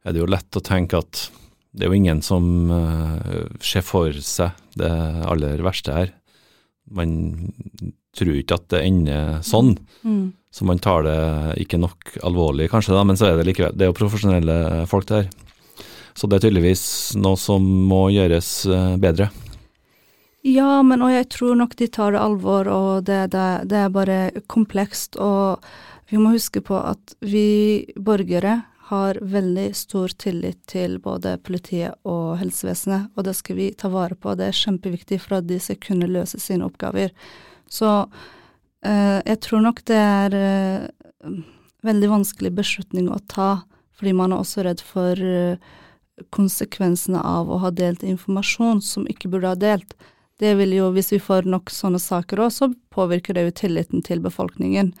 er 0.00 0.16
det 0.16 0.22
jo 0.22 0.30
lett 0.32 0.56
å 0.56 0.64
tenke 0.64 1.02
at 1.02 1.26
det 1.70 1.84
er 1.84 1.92
jo 1.92 2.00
ingen 2.00 2.24
som 2.24 2.72
eh, 2.72 3.44
ser 3.62 3.84
for 3.86 4.16
seg 4.24 4.56
det 4.80 4.90
aller 5.28 5.60
verste 5.66 5.94
her. 5.94 6.14
Man 6.90 7.12
tror 8.16 8.34
ikke 8.40 8.56
at 8.56 8.70
det 8.72 8.84
ender 8.88 9.42
sånn. 9.46 9.76
Mm. 10.02 10.30
Så 10.50 10.66
man 10.66 10.80
tar 10.82 11.04
det 11.06 11.18
ikke 11.62 11.78
nok 11.78 12.16
alvorlig, 12.26 12.70
kanskje, 12.72 12.96
da, 12.96 13.04
men 13.06 13.18
så 13.18 13.28
er 13.28 13.38
det 13.38 13.46
likevel 13.46 13.76
Det 13.76 13.86
er 13.86 13.92
jo 13.92 13.98
profesjonelle 14.00 14.56
folk 14.90 15.06
der. 15.10 15.28
Så 16.18 16.26
det 16.26 16.40
er 16.40 16.48
tydeligvis 16.48 16.82
noe 17.22 17.38
som 17.38 17.64
må 17.88 18.08
gjøres 18.10 18.50
eh, 18.66 18.96
bedre. 19.00 19.30
Ja, 20.46 20.80
men 20.82 21.04
og 21.04 21.12
jeg 21.12 21.28
tror 21.32 21.54
nok 21.60 21.76
de 21.76 21.86
tar 21.92 22.16
det 22.16 22.22
alvor, 22.22 22.68
og 22.72 23.06
det, 23.06 23.28
det, 23.34 23.46
det 23.70 23.78
er 23.78 23.94
bare 23.94 24.18
komplekst. 24.50 25.20
Og 25.20 25.62
vi 26.10 26.18
må 26.18 26.32
huske 26.34 26.62
på 26.64 26.78
at 26.80 27.14
vi 27.20 27.86
borgere 27.94 28.62
har 28.90 29.20
veldig 29.22 29.68
stor 29.76 30.10
tillit 30.18 30.58
til 30.66 30.96
både 30.98 31.36
politiet 31.46 31.94
og 32.08 32.40
helsevesenet, 32.40 33.12
og 33.14 33.28
det 33.28 33.36
skal 33.38 33.60
vi 33.60 33.68
ta 33.78 33.92
vare 33.92 34.16
på. 34.18 34.34
Det 34.34 34.48
er 34.48 34.60
kjempeviktig 34.64 35.20
for 35.22 35.38
at 35.38 35.46
de 35.46 35.60
skal 35.62 35.78
kunne 35.84 36.10
løse 36.10 36.40
sine 36.42 36.66
oppgaver. 36.66 37.14
Så 37.70 37.92
jeg 38.80 39.40
tror 39.44 39.60
nok 39.64 39.82
det 39.88 39.96
er 39.98 40.36
uh, 40.36 41.34
veldig 41.84 42.08
vanskelig 42.14 42.52
beslutning 42.56 43.10
å 43.12 43.18
ta, 43.28 43.62
fordi 43.98 44.14
man 44.16 44.32
er 44.32 44.40
også 44.40 44.64
redd 44.64 44.80
for 44.84 45.20
uh, 45.20 45.58
konsekvensene 46.32 47.20
av 47.20 47.50
å 47.52 47.60
ha 47.60 47.72
delt 47.72 48.04
informasjon 48.04 48.80
som 48.84 49.08
ikke 49.08 49.28
burde 49.32 49.52
ha 49.52 49.58
delt. 49.58 49.92
Det 50.40 50.54
vil 50.56 50.72
jo, 50.78 50.88
hvis 50.96 51.12
vi 51.12 51.20
får 51.20 51.48
nok 51.48 51.72
sånne 51.72 52.00
saker 52.00 52.40
òg, 52.46 52.54
så 52.56 52.70
påvirker 52.92 53.36
det 53.36 53.44
jo 53.46 53.58
tilliten 53.60 54.04
til 54.04 54.22
befolkningen. 54.24 54.94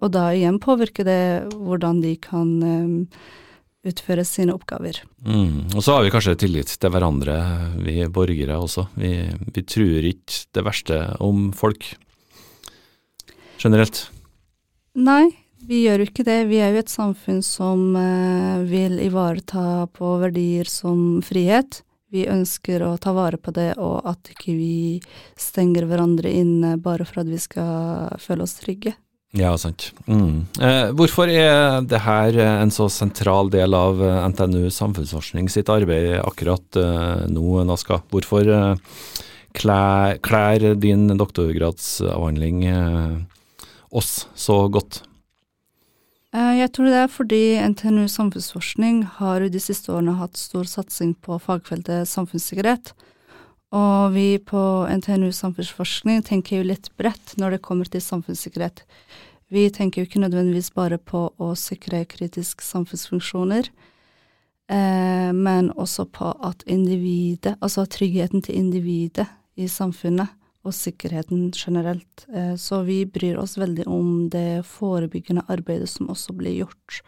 og 0.00 0.08
da 0.14 0.30
igjen 0.32 0.56
påvirker 0.62 1.04
det 1.04 1.48
hvordan 1.52 2.00
de 2.00 2.14
kan 2.16 2.48
utføre 3.88 4.24
sine 4.24 4.54
oppgaver. 4.56 5.02
Mm. 5.26 5.74
Og 5.74 5.82
så 5.84 5.96
har 5.96 6.04
vi 6.04 6.12
kanskje 6.12 6.36
tillit 6.44 6.72
til 6.72 6.92
hverandre, 6.92 7.36
vi 7.84 8.00
borgere 8.12 8.58
også. 8.58 8.88
Vi, 8.98 9.12
vi 9.54 9.64
tror 9.64 10.08
ikke 10.12 10.44
det 10.56 10.64
verste 10.66 11.00
om 11.24 11.50
folk 11.56 11.92
generelt? 13.58 14.06
Nei, 14.98 15.28
vi 15.68 15.84
gjør 15.84 16.02
jo 16.02 16.08
ikke 16.08 16.26
det. 16.26 16.38
Vi 16.50 16.62
er 16.62 16.72
jo 16.74 16.82
et 16.82 16.92
samfunn 16.92 17.42
som 17.44 17.90
uh, 17.98 18.64
vil 18.66 18.98
ivareta 19.04 19.86
på 19.94 20.14
verdier 20.22 20.70
som 20.70 21.20
frihet. 21.26 21.82
Vi 22.08 22.24
ønsker 22.30 22.82
å 22.86 22.94
ta 22.96 23.12
vare 23.12 23.36
på 23.36 23.52
det, 23.52 23.74
og 23.76 24.06
at 24.08 24.30
ikke 24.32 24.54
vi 24.56 24.76
stenger 25.36 25.84
hverandre 25.90 26.32
inne 26.32 26.78
bare 26.80 27.04
for 27.04 27.20
at 27.20 27.28
vi 27.28 27.40
skal 27.42 28.16
føle 28.22 28.46
oss 28.46 28.56
trygge. 28.62 28.94
Ja, 29.36 29.52
sant. 29.60 29.90
Mm. 30.08 30.46
Eh, 30.56 30.86
hvorfor 30.96 31.28
er 31.28 31.82
det 31.84 32.00
her 32.00 32.36
en 32.40 32.70
så 32.72 32.86
sentral 32.88 33.50
del 33.52 33.76
av 33.76 34.00
eh, 34.00 34.20
NTNU 34.32 34.70
samfunnsforskning 34.72 35.50
sitt 35.52 35.68
arbeid 35.68 36.14
akkurat 36.22 36.78
eh, 36.80 37.26
nå, 37.28 37.58
Naska? 37.68 38.00
Hvorfor 38.08 38.48
eh, 38.48 38.94
klær, 39.52 40.16
klær 40.24 40.64
din 40.80 41.10
doktorgradsavhandling 41.12 42.64
eh, 42.72 43.18
oss 43.90 44.28
så 44.34 44.66
godt? 44.72 45.02
Eh, 46.34 46.54
jeg 46.60 46.72
tror 46.74 46.90
det 46.90 46.98
er 47.02 47.12
fordi 47.12 47.42
NTNU 47.72 48.08
samfunnsforskning 48.12 49.04
har 49.18 49.46
de 49.48 49.60
siste 49.62 49.92
årene 49.94 50.18
hatt 50.18 50.36
stor 50.36 50.68
satsing 50.68 51.14
på 51.24 51.38
fagfeltet 51.40 52.08
samfunnssikkerhet. 52.10 52.92
Og 53.76 54.14
vi 54.14 54.38
på 54.40 54.60
NTNU 54.88 55.30
samfunnsforskning 55.36 56.22
tenker 56.24 56.60
jo 56.60 56.68
litt 56.70 56.88
bredt 57.00 57.36
når 57.40 57.56
det 57.56 57.64
kommer 57.64 57.88
til 57.88 58.04
samfunnssikkerhet. 58.04 58.84
Vi 59.52 59.68
tenker 59.72 60.02
jo 60.02 60.08
ikke 60.08 60.20
nødvendigvis 60.20 60.70
bare 60.76 60.98
på 61.00 61.30
å 61.40 61.52
sikre 61.56 62.04
kritiske 62.08 62.64
samfunnsfunksjoner, 62.64 63.70
eh, 64.68 65.32
men 65.32 65.70
også 65.72 66.04
på 66.12 66.32
at 66.44 66.64
individet, 66.68 67.56
altså 67.60 67.86
tryggheten 67.88 68.44
til 68.44 68.60
individet 68.60 69.28
i 69.56 69.68
samfunnet, 69.68 70.28
og 70.68 70.76
sikkerheten 70.76 71.48
generelt. 71.56 72.26
Eh, 72.32 72.54
så 72.60 72.82
vi 72.86 73.02
bryr 73.08 73.38
oss 73.40 73.56
veldig 73.58 73.86
om 73.88 74.28
det 74.32 74.66
forebyggende 74.68 75.46
arbeidet 75.48 75.88
som 75.90 76.10
også 76.12 76.36
blir 76.36 76.60
gjort. 76.62 77.00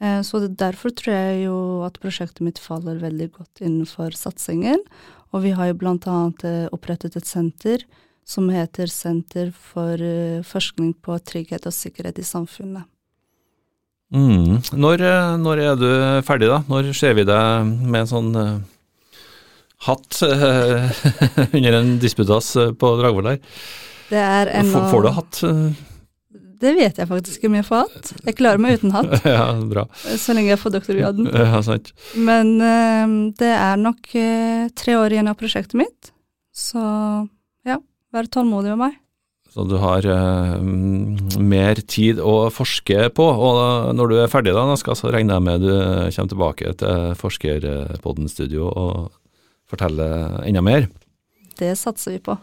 Eh, 0.00 0.20
så 0.26 0.42
derfor 0.48 0.94
tror 0.96 1.14
jeg 1.14 1.44
jo 1.46 1.58
at 1.86 2.00
prosjektet 2.02 2.44
mitt 2.44 2.60
faller 2.62 3.00
veldig 3.02 3.30
godt 3.36 3.62
innenfor 3.62 4.16
satsingen. 4.16 4.82
Og 5.34 5.44
vi 5.44 5.54
har 5.56 5.70
jo 5.70 5.78
blant 5.78 6.08
annet 6.08 6.44
eh, 6.48 6.66
opprettet 6.72 7.16
et 7.16 7.28
senter 7.28 7.86
som 8.26 8.48
heter 8.50 8.90
Senter 8.90 9.52
for 9.54 10.00
forskning 10.42 10.96
på 10.98 11.14
trygghet 11.22 11.68
og 11.68 11.74
sikkerhet 11.76 12.16
i 12.18 12.24
samfunnet. 12.26 12.82
Mm. 14.10 14.58
Når, 14.74 15.04
når, 15.38 15.62
er 15.62 15.78
du 15.78 15.86
ferdig, 16.26 16.48
da? 16.50 16.58
Når 16.66 16.90
ser 16.94 17.14
vi 17.14 17.22
deg 17.26 17.70
med 17.86 18.00
en 18.00 18.10
sånn 18.10 18.32
hatt 19.84 20.22
uh, 20.24 20.88
under 21.56 21.72
en 21.72 21.98
disputas 22.00 22.54
eh, 22.56 22.72
på 22.72 22.94
Dragvoll 23.00 23.28
der. 23.34 23.60
Det 24.08 24.22
er 24.22 24.50
en 24.60 24.72
får, 24.72 24.88
får 24.92 25.04
du 25.04 25.12
hatt? 25.16 25.42
Det 26.56 26.72
vet 26.76 26.98
jeg 26.98 27.08
faktisk 27.10 27.38
ikke 27.38 27.50
om 27.50 27.56
jeg 27.58 27.66
får 27.68 27.82
hatt. 27.84 28.12
Jeg 28.24 28.36
klarer 28.38 28.62
meg 28.62 28.78
uten 28.80 28.94
hatt. 28.94 29.14
ja, 29.36 29.48
bra. 29.68 29.86
Så 30.16 30.36
lenge 30.36 30.54
jeg 30.54 30.62
får 30.62 30.76
doktorgraden. 30.78 31.30
Ja, 31.46 31.60
sant. 31.64 31.92
Men 32.16 32.56
uh, 32.62 33.32
det 33.36 33.52
er 33.52 33.80
nok 33.80 34.12
uh, 34.14 34.68
tre 34.78 34.96
år 34.98 35.16
igjen 35.16 35.32
av 35.32 35.36
prosjektet 35.40 35.76
mitt, 35.80 36.12
så 36.56 36.84
ja, 37.66 37.80
vær 38.14 38.30
tålmodig 38.32 38.72
med 38.74 38.86
meg. 38.86 39.02
Så 39.52 39.64
du 39.68 39.76
har 39.80 40.04
uh, 40.04 40.56
mer 40.60 41.80
tid 41.88 42.20
å 42.20 42.48
forske 42.52 43.10
på, 43.16 43.26
og 43.26 43.92
når 43.96 44.12
du 44.12 44.16
er 44.22 44.32
ferdig 44.32 44.56
da, 44.56 44.64
Naska, 44.68 44.96
så 44.96 45.12
regner 45.12 45.36
jeg 45.36 45.46
med 45.48 45.64
du 45.64 45.70
kommer 45.76 46.32
tilbake 46.32 46.74
til 46.80 47.14
Forskerpodden 47.20 48.32
studio 48.32 48.68
og 48.72 49.14
fortelle 49.70 50.10
enda 50.46 50.64
mer. 50.64 50.90
Det 51.56 51.72
satser 51.78 52.16
vi 52.18 52.24
på. 52.26 52.36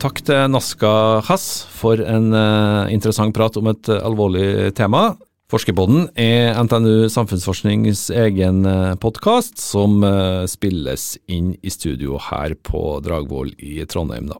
takk 0.00 0.22
til 0.24 0.46
Naska 0.48 1.20
Hass 1.26 1.64
for 1.76 2.00
en 2.00 2.32
uh, 2.32 2.88
interessant 2.92 3.34
prat 3.36 3.56
om 3.60 3.68
et 3.72 3.90
uh, 3.92 4.00
alvorlig 4.06 4.72
tema. 4.78 5.10
Forskerpodden 5.50 6.06
er 6.20 6.54
NTNU 6.62 7.10
Samfunnsforsknings 7.12 8.06
egen 8.14 8.62
uh, 8.64 8.94
podkast, 9.02 9.58
som 9.60 10.00
spilles 10.48 11.16
inn 11.28 11.52
i 11.60 11.72
studio 11.74 12.20
her 12.30 12.54
på 12.54 13.00
Dragvoll 13.04 13.52
i 13.58 13.80
Trondheim. 13.90 14.30
da. 14.30 14.38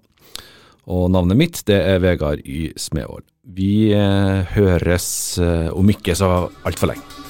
Og 0.90 1.10
navnet 1.12 1.38
mitt 1.38 1.64
det 1.68 1.80
er 1.82 2.00
Vegard 2.02 2.44
Y. 2.46 2.70
Smevold. 2.80 3.26
Vi 3.44 3.90
høres 4.54 5.10
om 5.40 5.90
ikke 5.90 6.14
så 6.18 6.30
altfor 6.66 6.92
lenge. 6.92 7.29